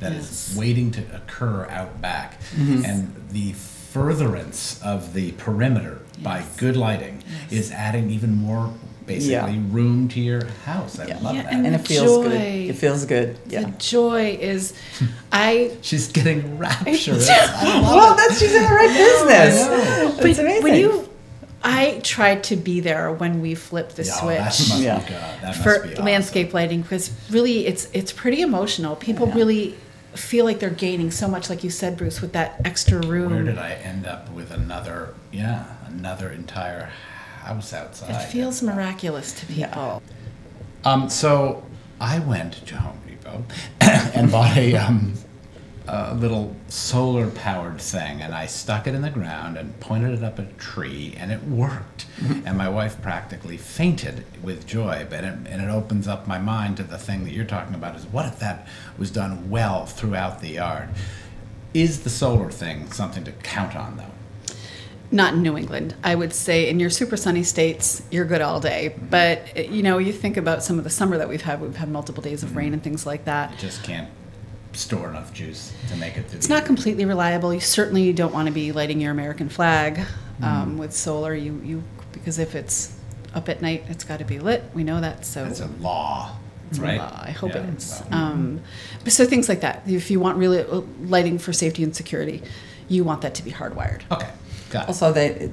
that 0.00 0.12
is 0.12 0.48
Yes. 0.50 0.56
waiting 0.56 0.90
to 0.92 1.00
occur 1.14 1.66
out 1.70 2.00
back, 2.00 2.40
Mm-hmm. 2.56 2.84
and 2.84 3.14
the 3.30 3.52
furtherance 3.52 4.80
of 4.82 5.14
the 5.14 5.32
perimeter 5.32 5.98
by 6.22 6.42
good 6.56 6.76
lighting 6.76 7.22
is 7.50 7.70
adding 7.70 8.10
even 8.10 8.34
more. 8.34 8.72
Basically, 9.06 9.32
Yeah. 9.34 9.60
room 9.70 10.08
to 10.08 10.20
your 10.20 10.46
house. 10.64 10.98
I 10.98 11.06
Yeah. 11.08 11.18
love 11.20 11.34
Yeah, 11.36 11.42
that. 11.42 11.52
and 11.52 11.66
and 11.66 11.74
the 11.74 11.78
it 11.78 11.86
feels 11.86 12.26
good. 12.26 12.40
It 12.40 12.76
feels 12.76 13.04
good. 13.04 13.36
The 13.50 13.70
joy 13.78 14.38
is, 14.40 14.72
I 15.32 15.72
She's 15.82 16.08
getting 16.08 16.56
rapturous. 16.58 17.28
Well, 17.28 18.16
that's 18.16 18.38
she's 18.40 18.54
in 18.54 18.62
the 18.62 18.68
right 18.70 18.88
business. 18.88 19.66
know. 19.66 20.16
It's 20.26 20.38
amazing. 20.38 20.62
When 20.62 20.74
you, 20.76 21.06
I 21.62 22.00
tried 22.02 22.44
to 22.44 22.56
be 22.56 22.80
there 22.80 23.12
when 23.12 23.42
we 23.42 23.54
flipped 23.54 23.96
the 23.96 24.04
Yeah, 24.04 24.12
oh, 24.22 24.28
that 24.28 24.54
switch 24.54 24.68
must 24.70 24.82
Yeah. 24.82 24.98
be 25.00 25.04
good. 25.04 25.16
That 25.42 25.42
must 25.48 25.62
for 25.62 25.80
be 25.86 25.92
awesome. 25.92 26.04
landscape 26.06 26.54
lighting 26.54 26.80
because 26.80 27.10
really 27.30 27.66
it's 27.66 27.88
it's 27.92 28.10
pretty 28.10 28.40
emotional. 28.40 28.96
People 28.96 29.28
Yeah. 29.28 29.34
really 29.34 29.74
feel 30.16 30.44
like 30.44 30.60
they're 30.60 30.70
gaining 30.70 31.10
so 31.10 31.28
much, 31.28 31.50
like 31.50 31.64
you 31.64 31.70
said, 31.70 31.96
Bruce, 31.96 32.20
with 32.20 32.32
that 32.32 32.60
extra 32.64 33.00
room. 33.00 33.32
Where 33.32 33.42
did 33.44 33.58
I 33.58 33.72
end 33.74 34.06
up 34.06 34.30
with 34.30 34.50
another? 34.50 35.14
Yeah, 35.32 35.64
another 35.88 36.30
entire 36.30 36.90
house 37.42 37.72
outside. 37.72 38.10
It 38.22 38.26
feels 38.30 38.62
miraculous 38.62 39.32
to 39.40 39.52
Yeah. 39.52 39.66
people. 39.68 40.02
Um, 40.84 41.08
so 41.10 41.64
I 42.00 42.18
went 42.18 42.66
to 42.66 42.76
Home 42.76 42.98
Depot 43.06 43.44
and 43.80 44.30
bought 44.30 44.56
a 44.56 44.76
um, 44.76 45.14
a 45.86 46.14
little 46.14 46.56
solar 46.68 47.30
powered 47.30 47.80
thing, 47.80 48.22
and 48.22 48.34
I 48.34 48.46
stuck 48.46 48.86
it 48.86 48.94
in 48.94 49.02
the 49.02 49.10
ground 49.10 49.58
and 49.58 49.78
pointed 49.80 50.14
it 50.14 50.24
up 50.24 50.38
a 50.38 50.44
tree, 50.58 51.14
and 51.16 51.30
it 51.30 51.42
worked. 51.44 52.06
and 52.44 52.56
my 52.56 52.68
wife 52.68 53.00
practically 53.02 53.56
fainted 53.56 54.24
with 54.42 54.66
joy. 54.66 55.06
But 55.08 55.24
it, 55.24 55.34
and 55.46 55.62
it 55.62 55.68
opens 55.68 56.08
up 56.08 56.26
my 56.26 56.38
mind 56.38 56.78
to 56.78 56.82
the 56.84 56.98
thing 56.98 57.24
that 57.24 57.32
you're 57.32 57.44
talking 57.44 57.74
about: 57.74 57.96
is 57.96 58.06
what 58.06 58.26
if 58.26 58.38
that 58.38 58.66
was 58.98 59.10
done 59.10 59.50
well 59.50 59.86
throughout 59.86 60.40
the 60.40 60.50
yard? 60.50 60.88
Is 61.74 62.02
the 62.02 62.10
solar 62.10 62.50
thing 62.50 62.90
something 62.92 63.24
to 63.24 63.32
count 63.32 63.76
on, 63.76 63.96
though? 63.96 64.04
Not 65.10 65.34
in 65.34 65.42
New 65.42 65.58
England. 65.58 65.94
I 66.02 66.14
would 66.14 66.32
say 66.32 66.68
in 66.68 66.80
your 66.80 66.90
super 66.90 67.16
sunny 67.16 67.42
states, 67.42 68.02
you're 68.10 68.24
good 68.24 68.40
all 68.40 68.58
day. 68.58 68.94
But 69.10 69.42
uh, 69.56 69.60
you 69.60 69.82
know, 69.82 69.98
you 69.98 70.12
think 70.12 70.36
about 70.36 70.62
some 70.62 70.78
of 70.78 70.84
the 70.84 70.90
summer 70.90 71.18
that 71.18 71.28
we've 71.28 71.42
had. 71.42 71.60
We've 71.60 71.76
had 71.76 71.90
multiple 71.90 72.22
days 72.22 72.42
of 72.42 72.56
rain 72.56 72.72
and 72.72 72.82
things 72.82 73.04
like 73.04 73.26
that. 73.26 73.52
It 73.52 73.58
just 73.58 73.84
can't 73.84 74.08
store 74.76 75.08
enough 75.10 75.32
juice 75.32 75.72
to 75.88 75.96
make 75.96 76.16
it. 76.16 76.28
To 76.30 76.36
It's 76.36 76.46
the- 76.46 76.54
not 76.54 76.64
completely 76.64 77.04
reliable. 77.04 77.52
You 77.54 77.60
certainly 77.60 78.12
don't 78.12 78.32
want 78.34 78.46
to 78.46 78.52
be 78.52 78.72
lighting 78.72 79.00
your 79.00 79.12
American 79.12 79.48
flag 79.48 80.00
um, 80.42 80.78
with 80.78 80.92
solar. 80.92 81.34
You 81.34 81.60
you 81.64 81.82
because 82.12 82.38
if 82.38 82.54
it's 82.54 82.96
up 83.34 83.48
at 83.48 83.60
night, 83.62 83.84
it's 83.88 84.04
got 84.04 84.18
to 84.20 84.24
be 84.24 84.38
lit. 84.38 84.62
We 84.74 84.84
know 84.84 85.00
that. 85.00 85.24
So 85.26 85.44
It's 85.44 85.60
a 85.60 85.66
law. 85.80 86.36
It's 86.70 86.78
Right. 86.78 86.94
a 86.94 87.02
law. 87.02 87.20
I 87.22 87.30
hope 87.30 87.50
Yeah, 87.54 87.62
it 87.64 87.74
is. 87.76 88.02
well. 88.10 88.18
Um, 88.22 88.60
but 89.02 89.12
so 89.12 89.24
things 89.26 89.48
like 89.48 89.60
that. 89.60 89.82
If 89.86 90.10
you 90.10 90.18
want 90.20 90.38
really 90.38 90.60
uh, 90.60 90.82
lighting 91.02 91.38
for 91.38 91.52
safety 91.52 91.82
and 91.82 91.94
security, 91.94 92.42
you 92.88 93.04
want 93.04 93.20
that 93.22 93.34
to 93.34 93.42
be 93.44 93.50
hardwired. 93.52 94.02
Okay, 94.10 94.28
got 94.70 94.84
it. 94.84 94.88
Also, 94.88 95.12
they, 95.12 95.50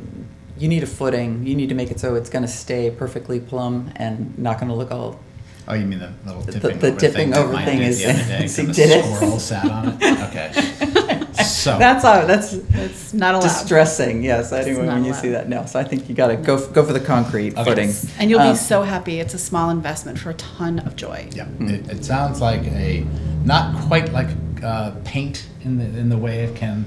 you 0.57 0.67
need 0.67 0.83
a 0.83 0.87
footing. 0.87 1.45
You 1.45 1.55
need 1.55 1.69
to 1.69 1.75
make 1.75 1.91
it 1.91 1.99
so 1.99 2.15
it's 2.15 2.29
going 2.29 2.43
to 2.43 2.47
stay 2.51 2.91
perfectly 2.91 3.39
plumb 3.39 3.91
and 3.95 4.37
not 4.37 4.57
going 4.59 4.69
to 4.69 4.75
look 4.75 4.91
all. 4.91 5.19
Oh, 5.67 5.73
you 5.75 5.85
mean 5.85 5.99
the 5.99 6.11
little 6.25 6.41
The- 6.41 6.51
tipping 6.53 6.79
the 6.79 6.87
over 6.87 6.99
thing 6.99 7.11
thing 7.13 7.29
that 7.31 7.39
over 7.39 7.53
mine 7.53 7.65
thing 7.65 7.79
did 7.79 7.87
is- 7.89 7.99
the 8.03 8.09
other 8.09 8.23
day? 8.39 8.47
she 8.55 8.65
the 8.65 8.73
did 8.73 8.89
it. 8.91 9.05
squirrel 9.15 9.39
sat 9.39 9.65
on 9.69 9.97
it? 10.01 10.19
Okay. 10.31 11.43
So. 11.43 11.77
That's 11.77 12.03
how. 12.03 12.25
That's 12.25 12.53
It's 12.53 13.13
not 13.13 13.35
allowed. 13.35 13.43
distressing. 13.43 14.23
Yes. 14.23 14.51
Anyway, 14.51 14.85
not 14.85 14.95
when 14.95 15.05
you 15.05 15.11
allowed. 15.11 15.21
see 15.21 15.29
that, 15.29 15.47
no. 15.49 15.65
So 15.65 15.79
I 15.79 15.83
think 15.83 16.09
you 16.09 16.15
got 16.15 16.27
to 16.27 16.35
go 16.35 16.67
go 16.71 16.83
for 16.85 16.93
the 16.93 16.99
concrete 16.99 17.53
Okay. 17.57 17.63
footing. 17.63 17.91
And 18.19 18.29
you'll 18.29 18.39
Um, 18.41 18.53
be 18.53 18.57
so 18.57 18.81
happy. 18.83 19.19
It's 19.19 19.33
a 19.33 19.39
small 19.39 19.69
investment 19.69 20.19
for 20.19 20.31
a 20.31 20.33
ton 20.35 20.79
of 20.79 20.95
joy. 20.95 21.27
Yeah, 21.31 21.47
it, 21.59 21.89
it 21.89 22.05
sounds 22.05 22.41
like 22.41 22.61
a, 22.67 23.05
not 23.45 23.75
quite 23.87 24.11
like 24.13 24.29
uh, 24.63 24.91
paint 25.03 25.47
in 25.63 25.77
the, 25.77 25.85
in 25.99 26.09
the 26.09 26.17
way 26.17 26.43
it 26.43 26.55
can 26.55 26.85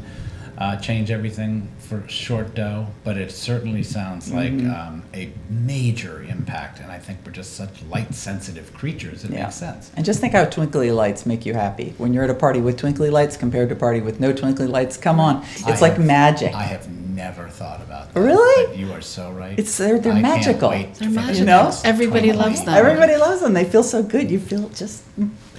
uh, 0.58 0.76
change 0.76 1.10
everything 1.10 1.68
for 1.84 2.02
short 2.08 2.54
dough, 2.54 2.86
but 3.04 3.16
it 3.16 3.30
certainly 3.30 3.82
sounds 3.82 4.32
like 4.32 4.52
um, 4.52 5.02
a 5.14 5.30
major 5.48 6.22
impact. 6.28 6.80
And 6.80 6.90
I 6.90 6.98
think 6.98 7.18
we're 7.24 7.32
just 7.32 7.54
such 7.56 7.82
light 7.84 8.14
sensitive 8.14 8.72
creatures, 8.74 9.24
it 9.24 9.30
Yeah. 9.30 9.44
makes 9.44 9.56
sense. 9.56 9.90
And 9.96 10.04
just 10.04 10.20
think 10.20 10.32
how 10.32 10.44
twinkly 10.46 10.90
lights 10.90 11.26
make 11.26 11.44
you 11.46 11.54
happy. 11.54 11.94
When 11.98 12.12
you're 12.14 12.24
at 12.24 12.30
a 12.30 12.34
party 12.34 12.60
with 12.60 12.76
twinkly 12.78 13.10
lights 13.10 13.36
compared 13.36 13.68
to 13.70 13.74
a 13.74 13.78
party 13.78 14.00
with 14.00 14.20
no 14.20 14.32
twinkly 14.32 14.66
lights, 14.66 14.96
come 14.96 15.20
on. 15.20 15.42
It's 15.56 15.64
I 15.64 15.78
like 15.80 15.96
have- 15.96 16.04
magic. 16.06 16.54
I 16.54 16.62
have 16.64 16.88
never 16.88 17.48
thought 17.48 17.80
about 17.80 18.12
that. 18.12 18.20
Really? 18.20 18.66
But 18.66 18.76
you 18.76 18.92
are 18.92 19.00
so 19.00 19.30
right. 19.30 19.52
It's- 19.52 19.76
they're- 19.78 19.98
they're 20.00 20.12
I 20.12 20.20
can't 20.20 20.36
magical. 20.36 20.70
wait 20.70 20.94
They're 20.94 21.08
for 21.08 21.14
the 21.14 21.20
magical. 21.20 21.46
next 21.46 21.84
Everybody 21.84 22.28
20 22.32 22.38
loves 22.44 22.64
them. 22.64 22.74
Everybody 22.74 23.16
loves 23.16 23.40
them. 23.40 23.52
They 23.52 23.64
feel 23.64 23.82
so 23.84 24.02
good. 24.02 24.30
You 24.30 24.40
feel 24.40 24.68
just. 24.70 25.02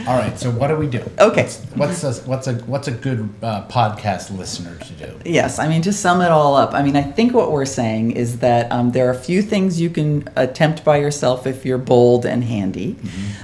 All 0.05 0.17
right, 0.19 0.38
so 0.38 0.51
what 0.51 0.67
do 0.67 0.75
we 0.75 0.88
do? 0.88 1.01
Okay. 1.17 1.47
What's 1.75 2.03
a, 2.03 2.11
what's 2.29 2.47
a 2.47 2.55
what's 2.65 2.89
a 2.89 2.91
good 2.91 3.29
uh, 3.41 3.65
podcast 3.67 4.38
listener 4.38 4.75
to 4.75 4.93
do? 4.93 5.17
Yes, 5.23 5.57
I 5.57 5.69
mean, 5.69 5.81
to 5.83 5.93
sum 6.15 6.25
it 6.25 6.32
all 6.32 6.56
up, 6.56 6.73
I 6.73 6.82
mean, 6.82 6.95
I 6.95 7.01
think 7.01 7.34
what 7.34 7.51
we're 7.51 7.65
saying 7.65 8.12
is 8.12 8.39
that 8.39 8.71
um, 8.71 8.91
there 8.91 9.08
are 9.08 9.12
a 9.12 9.19
few 9.19 9.41
things 9.41 9.82
you 9.82 9.89
can 9.89 10.28
attempt 10.36 10.84
by 10.84 10.97
yourself 10.97 11.45
if 11.45 11.65
you're 11.65 11.78
bold 11.78 12.25
and 12.25 12.43
handy, 12.43 12.95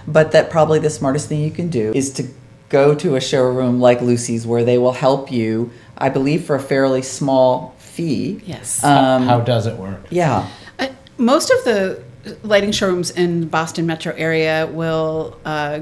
but 0.07 0.31
that 0.31 0.49
probably 0.49 0.79
the 0.79 0.89
smartest 0.89 1.27
thing 1.27 1.41
you 1.41 1.51
can 1.51 1.69
do 1.69 1.91
is 1.93 2.11
to 2.13 2.27
go 2.69 2.95
to 2.95 3.15
a 3.17 3.21
showroom 3.21 3.81
like 3.81 4.01
Lucy's 4.01 4.47
where 4.47 4.63
they 4.63 4.77
will 4.77 4.93
help 4.93 5.31
you, 5.31 5.71
I 5.97 6.09
believe, 6.09 6.45
for 6.45 6.55
a 6.55 6.59
fairly 6.59 7.01
small 7.01 7.75
fee. 7.77 8.41
Yes. 8.45 8.83
Um, 8.83 9.23
How 9.23 9.41
does 9.41 9.67
it 9.67 9.75
work? 9.77 10.05
yeah. 10.09 10.47
Uh, 10.79 10.87
most 11.17 11.51
of 11.51 11.63
the 11.65 12.01
lighting 12.43 12.71
showrooms 12.71 13.11
in 13.11 13.41
the 13.41 13.47
Boston 13.47 13.85
metro 13.85 14.13
area 14.15 14.67
will 14.71 15.37
uh, 15.43 15.81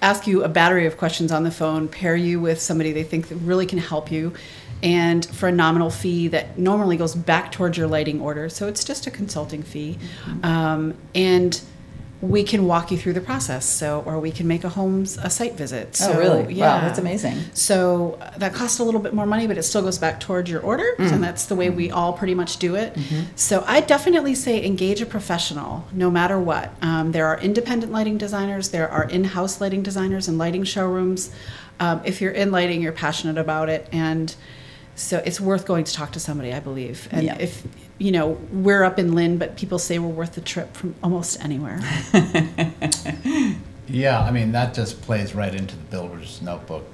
ask 0.00 0.26
you 0.26 0.44
a 0.44 0.48
battery 0.48 0.86
of 0.86 0.96
questions 0.96 1.32
on 1.32 1.42
the 1.42 1.50
phone, 1.50 1.88
pair 1.88 2.14
you 2.14 2.40
with 2.40 2.60
somebody 2.60 2.92
they 2.92 3.02
think 3.02 3.28
that 3.28 3.36
really 3.36 3.66
can 3.66 3.78
help 3.78 4.10
you, 4.10 4.32
and 4.82 5.24
for 5.26 5.48
a 5.48 5.52
nominal 5.52 5.90
fee 5.90 6.28
that 6.28 6.58
normally 6.58 6.96
goes 6.96 7.14
back 7.14 7.52
towards 7.52 7.76
your 7.76 7.86
lighting 7.86 8.20
order. 8.20 8.48
So 8.48 8.68
it's 8.68 8.84
just 8.84 9.06
a 9.06 9.10
consulting 9.10 9.62
fee, 9.62 9.98
um, 10.42 10.94
and 11.14 11.60
we 12.22 12.44
can 12.44 12.66
walk 12.66 12.90
you 12.90 12.98
through 12.98 13.14
the 13.14 13.20
process. 13.22 13.64
So, 13.64 14.02
or 14.04 14.20
we 14.20 14.30
can 14.30 14.46
make 14.46 14.62
a 14.62 14.68
homes 14.68 15.16
a 15.16 15.30
site 15.30 15.54
visit. 15.54 15.96
So, 15.96 16.12
oh, 16.12 16.18
really? 16.18 16.52
Yeah. 16.52 16.74
Wow, 16.76 16.80
that's 16.82 16.98
amazing. 16.98 17.38
So 17.54 18.18
uh, 18.20 18.36
that 18.36 18.52
costs 18.52 18.78
a 18.78 18.84
little 18.84 19.00
bit 19.00 19.14
more 19.14 19.24
money, 19.24 19.46
but 19.46 19.56
it 19.56 19.62
still 19.62 19.80
goes 19.80 19.96
back 19.96 20.20
towards 20.20 20.50
your 20.50 20.60
order, 20.60 20.84
Mm. 20.98 21.12
and 21.12 21.24
that's 21.24 21.46
the 21.46 21.54
way 21.54 21.70
we 21.70 21.90
all 21.90 22.12
pretty 22.12 22.34
much 22.34 22.58
do 22.58 22.74
it. 22.74 22.92
Mm-hmm. 22.92 23.20
So 23.36 23.64
I 23.66 23.80
definitely 23.80 24.34
say 24.34 24.62
engage 24.62 25.00
a 25.00 25.06
professional, 25.06 25.86
no 25.92 26.10
matter 26.10 26.38
what. 26.38 26.74
Um, 26.82 27.12
there 27.12 27.24
are 27.26 27.40
independent 27.40 27.90
lighting 27.90 28.18
designers, 28.18 28.68
there 28.68 28.90
are 28.90 29.04
in-house 29.04 29.58
lighting 29.62 29.82
designers 29.82 30.28
and 30.28 30.36
lighting 30.36 30.64
showrooms. 30.64 31.30
Um, 31.78 32.02
if 32.04 32.20
you're 32.20 32.32
in 32.32 32.50
lighting, 32.52 32.82
you're 32.82 32.92
passionate 32.92 33.38
about 33.38 33.70
it, 33.70 33.88
and 33.92 34.34
so 34.94 35.22
it's 35.24 35.40
worth 35.40 35.66
going 35.66 35.84
to 35.84 35.92
talk 35.92 36.12
to 36.12 36.20
somebody, 36.20 36.52
I 36.52 36.60
believe. 36.60 37.08
And 37.10 37.24
Yeah. 37.24 37.36
if 37.38 37.66
you 37.98 38.12
know 38.12 38.38
we're 38.52 38.84
up 38.84 38.98
in 38.98 39.14
Lynn, 39.14 39.38
but 39.38 39.56
people 39.56 39.78
say 39.78 39.98
we're 39.98 40.08
worth 40.08 40.34
the 40.34 40.40
trip 40.40 40.74
from 40.74 40.94
almost 41.02 41.42
anywhere. 41.44 41.80
Yeah, 43.92 44.20
I 44.20 44.30
mean 44.30 44.52
that 44.52 44.72
just 44.74 45.02
plays 45.02 45.34
right 45.34 45.54
into 45.54 45.74
the 45.76 45.82
builder's 45.84 46.40
notebook 46.40 46.84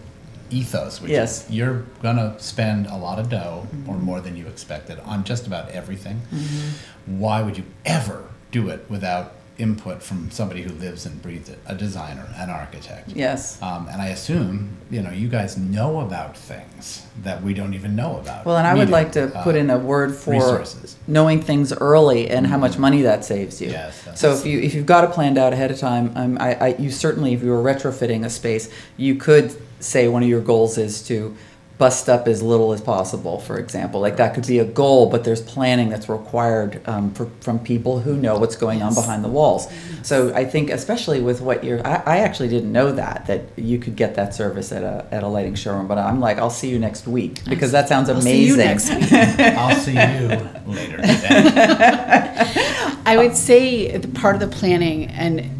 ethos, 0.50 1.00
which 1.00 1.10
Yes. 1.10 1.44
is 1.44 1.50
you're 1.50 1.84
gonna 2.02 2.34
spend 2.38 2.86
a 2.86 2.96
lot 2.96 3.18
of 3.18 3.28
dough 3.28 3.66
or 3.86 3.94
mm-hmm. 3.94 4.04
more 4.04 4.20
than 4.20 4.36
you 4.36 4.46
expected 4.46 4.98
on 5.00 5.24
just 5.24 5.46
about 5.46 5.68
everything. 5.70 6.22
Mm-hmm. 6.32 7.18
Why 7.20 7.42
would 7.42 7.58
you 7.58 7.64
ever 7.84 8.24
do 8.50 8.68
it 8.68 8.86
without 8.88 9.32
input 9.58 10.02
from 10.02 10.30
somebody 10.30 10.62
who 10.62 10.70
lives 10.74 11.06
and 11.06 11.20
breathes 11.22 11.48
it, 11.48 11.58
a 11.66 11.74
designer, 11.74 12.28
an 12.36 12.50
architect? 12.50 13.10
Yes. 13.10 13.60
Um, 13.62 13.88
and 13.88 14.00
I 14.02 14.08
assume 14.08 14.76
you 14.90 15.02
know 15.02 15.10
you 15.10 15.28
guys 15.28 15.56
know 15.56 16.00
about 16.00 16.36
things 16.36 17.06
that 17.22 17.42
we 17.42 17.54
don't 17.54 17.74
even 17.74 17.96
know 17.96 18.18
about. 18.18 18.44
Well, 18.46 18.56
and 18.56 18.66
I 18.66 18.74
would 18.74 18.90
like 18.90 19.12
to 19.12 19.34
uh, 19.34 19.42
put 19.42 19.56
in 19.56 19.70
a 19.70 19.78
word 19.78 20.14
for 20.14 20.32
resources. 20.32 20.96
knowing 21.06 21.40
things 21.40 21.72
early 21.72 22.28
and 22.30 22.46
how 22.46 22.58
much 22.58 22.78
money 22.78 23.02
that 23.02 23.24
saves 23.24 23.60
you. 23.60 23.68
Yes, 23.70 24.18
So 24.18 24.32
if 24.32 24.44
you 24.46 24.60
if 24.60 24.74
you've 24.74 24.86
got 24.86 25.04
it 25.04 25.10
planned 25.10 25.38
out 25.38 25.52
ahead 25.52 25.70
of 25.70 25.78
time, 25.78 26.12
um, 26.14 26.38
I, 26.40 26.54
I 26.54 26.68
you 26.76 26.90
certainly 26.90 27.32
if 27.32 27.42
you 27.42 27.50
were 27.50 27.62
retrofitting 27.62 28.24
a 28.24 28.30
space, 28.30 28.70
you 28.96 29.14
could 29.14 29.56
say 29.80 30.08
one 30.08 30.22
of 30.22 30.28
your 30.28 30.40
goals 30.40 30.78
is 30.78 31.02
to 31.08 31.36
bust 31.78 32.08
up 32.08 32.26
as 32.26 32.42
little 32.42 32.72
as 32.72 32.80
possible. 32.80 33.38
For 33.38 33.58
example, 33.58 34.00
like 34.00 34.16
that 34.16 34.34
could 34.34 34.46
be 34.46 34.58
a 34.58 34.64
goal, 34.64 35.10
but 35.10 35.24
there's 35.24 35.42
planning 35.42 35.90
that's 35.90 36.08
required 36.08 36.80
um, 36.88 37.12
for, 37.12 37.26
from 37.40 37.58
people 37.58 38.00
who 38.00 38.16
know 38.16 38.38
what's 38.38 38.56
going 38.56 38.82
on 38.82 38.94
behind 38.94 39.22
the 39.22 39.28
walls. 39.28 39.68
So 40.02 40.34
I 40.34 40.44
think 40.44 40.70
especially 40.70 41.20
with 41.20 41.40
what 41.40 41.64
you're, 41.64 41.86
I, 41.86 42.02
I 42.06 42.18
actually 42.18 42.48
didn't 42.48 42.72
know 42.72 42.92
that 42.92 43.26
that 43.26 43.42
you 43.56 43.78
could 43.78 43.96
get 43.96 44.14
that 44.14 44.34
service 44.34 44.72
at 44.72 44.82
a 44.82 45.06
at 45.10 45.22
a 45.22 45.28
lighting 45.28 45.54
showroom. 45.54 45.86
But 45.86 45.98
I'm 45.98 46.20
like, 46.20 46.38
I'll 46.38 46.50
see 46.50 46.70
you 46.70 46.78
next 46.78 47.06
week 47.06 47.44
because 47.44 47.72
that 47.72 47.88
sounds 47.88 48.08
I'll 48.08 48.20
amazing. 48.20 48.38
see 48.38 48.48
you 48.48 48.56
next 48.56 48.90
week. 48.90 49.12
I'll 49.56 49.76
see 49.76 49.92
you 49.92 50.28
later 50.66 50.96
today. 50.96 52.52
I 53.06 53.16
would 53.18 53.36
say 53.36 53.96
the 53.96 54.08
part 54.08 54.34
of 54.34 54.40
the 54.40 54.48
planning 54.48 55.06
and 55.06 55.50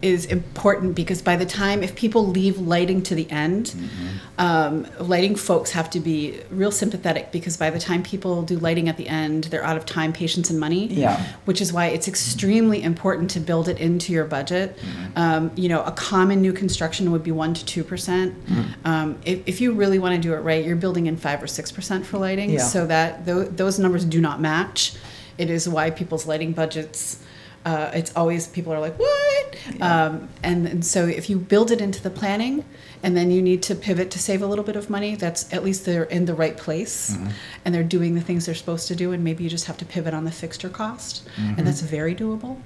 is 0.00 0.26
important 0.26 0.94
because 0.94 1.20
by 1.22 1.34
the 1.34 1.44
time 1.44 1.82
if 1.82 1.96
people 1.96 2.26
leave 2.26 2.58
lighting 2.58 3.02
to 3.02 3.14
the 3.14 3.28
end, 3.30 3.66
Mm-hmm. 3.66 4.06
um, 4.38 4.86
lighting 5.00 5.34
folks 5.34 5.72
have 5.72 5.90
to 5.90 6.00
be 6.00 6.40
real 6.50 6.70
sympathetic 6.70 7.32
because 7.32 7.56
by 7.56 7.70
the 7.70 7.78
time 7.78 8.02
people 8.02 8.42
do 8.42 8.56
lighting 8.58 8.88
at 8.88 8.96
the 8.96 9.08
end, 9.08 9.44
they're 9.44 9.64
out 9.64 9.76
of 9.76 9.84
time, 9.84 10.12
patience, 10.12 10.50
and 10.50 10.60
money. 10.60 10.86
Yeah. 10.86 11.20
Which 11.44 11.60
is 11.60 11.72
why 11.72 11.86
it's 11.86 12.06
extremely 12.06 12.82
important 12.82 13.30
to 13.32 13.40
build 13.40 13.68
it 13.68 13.78
into 13.78 14.12
your 14.12 14.24
budget. 14.24 14.76
Mm-hmm. 14.76 15.18
Um, 15.18 15.50
you 15.56 15.68
know, 15.68 15.82
a 15.82 15.92
common 15.92 16.40
new 16.40 16.52
construction 16.52 17.10
would 17.12 17.24
be 17.24 17.32
one 17.32 17.54
to 17.54 17.64
two 17.64 17.82
percent. 17.82 18.34
Mm-hmm. 18.46 18.86
Um, 18.86 19.18
if, 19.24 19.42
if 19.46 19.60
you 19.60 19.72
really 19.72 19.98
want 19.98 20.14
to 20.14 20.20
do 20.20 20.32
it 20.34 20.38
right, 20.38 20.64
you're 20.64 20.76
building 20.76 21.06
in 21.06 21.16
five 21.16 21.42
or 21.42 21.46
six 21.48 21.72
percent 21.72 22.06
for 22.06 22.18
lighting. 22.18 22.50
Yeah. 22.50 22.58
So 22.60 22.86
that 22.86 23.26
tho- 23.26 23.44
those 23.44 23.78
numbers 23.78 24.04
do 24.04 24.20
not 24.20 24.40
match. 24.40 24.94
It 25.38 25.50
is 25.50 25.68
why 25.68 25.90
people's 25.90 26.26
lighting 26.26 26.52
budgets. 26.52 27.20
Uh, 27.64 27.90
it's 27.92 28.14
always 28.16 28.46
people 28.46 28.72
are 28.72 28.80
like 28.80 28.98
what, 28.98 29.56
um, 29.80 30.28
and, 30.42 30.66
and 30.66 30.84
so 30.86 31.06
if 31.06 31.28
you 31.28 31.38
build 31.38 31.70
it 31.70 31.80
into 31.80 32.02
the 32.02 32.10
planning, 32.10 32.64
and 33.02 33.16
then 33.16 33.30
you 33.30 33.42
need 33.42 33.62
to 33.64 33.74
pivot 33.74 34.10
to 34.12 34.18
save 34.18 34.42
a 34.42 34.46
little 34.46 34.64
bit 34.64 34.74
of 34.76 34.88
money. 34.90 35.14
That's 35.16 35.52
at 35.52 35.62
least 35.64 35.84
they're 35.84 36.04
in 36.04 36.24
the 36.24 36.34
right 36.34 36.56
place, 36.56 37.16
and 37.64 37.74
they're 37.74 37.82
doing 37.84 38.14
the 38.14 38.20
things 38.20 38.46
they're 38.46 38.54
supposed 38.54 38.88
to 38.88 38.96
do. 38.96 39.12
And 39.12 39.22
maybe 39.22 39.44
you 39.44 39.50
just 39.50 39.66
have 39.66 39.76
to 39.78 39.84
pivot 39.84 40.14
on 40.14 40.24
the 40.24 40.30
fixture 40.30 40.68
cost, 40.70 41.28
and 41.36 41.66
that's 41.66 41.80
very 41.82 42.14
doable. 42.14 42.56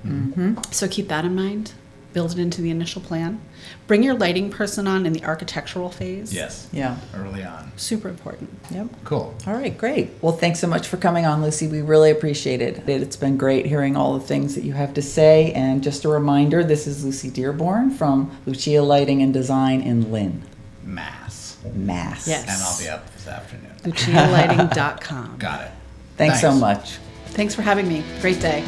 So 0.72 0.86
keep 0.88 1.08
that 1.08 1.24
in 1.24 1.34
mind. 1.34 1.72
Build 2.12 2.32
it 2.32 2.38
into 2.38 2.60
the 2.60 2.70
initial 2.70 3.00
plan. 3.00 3.40
Bring 3.86 4.02
your 4.02 4.14
lighting 4.14 4.50
person 4.50 4.86
on 4.86 5.06
in 5.06 5.12
the 5.12 5.24
architectural 5.24 5.90
phase. 5.90 6.32
yes. 6.34 6.68
Yeah. 6.72 6.96
Early 7.14 7.42
on. 7.44 7.72
super 7.76 8.08
important. 8.08 8.50
Yep. 8.70 8.88
Cool. 9.04 9.34
All 9.46 9.54
right, 9.54 9.76
great. 9.76 10.10
Well, 10.20 10.32
thanks 10.36 10.58
so 10.60 10.66
much 10.66 10.88
for 10.88 10.96
coming 10.96 11.24
on, 11.26 11.42
Lucy. 11.42 11.68
We 11.68 11.80
really 11.82 12.10
appreciate 12.10 12.60
it. 12.60 12.88
It's 12.88 13.16
been 13.16 13.36
great 13.36 13.66
hearing 13.66 13.96
all 13.96 14.18
the 14.18 14.24
things 14.26 14.54
that 14.54 14.64
you 14.64 14.72
have 14.72 14.94
to 14.94 15.02
say. 15.02 15.52
And 15.52 15.82
just 15.82 16.04
a 16.04 16.08
reminder 16.08 16.62
this 16.64 16.86
is 16.86 17.04
Lucy 17.04 17.30
Dearborn 17.30 17.90
from 17.90 18.36
Lucia 18.46 18.82
Lighting 18.82 19.22
and 19.22 19.32
Design 19.32 19.80
in 19.80 20.10
Lynn, 20.12 20.42
Mass. 20.84 21.56
Mass. 21.74 22.26
Yes. 22.28 22.42
And 22.48 22.62
I'll 22.62 22.78
be 22.78 22.88
up 22.88 23.12
this 23.14 23.26
afternoon. 23.28 23.72
LuciaLighting.com. 23.82 25.36
Got 25.38 25.62
it. 25.62 25.70
Thanks, 26.16 26.40
so 26.40 26.52
much. 26.52 26.98
Thanks 27.26 27.54
for 27.54 27.62
having 27.62 27.88
me. 27.88 28.04
Great 28.20 28.40
day. 28.40 28.62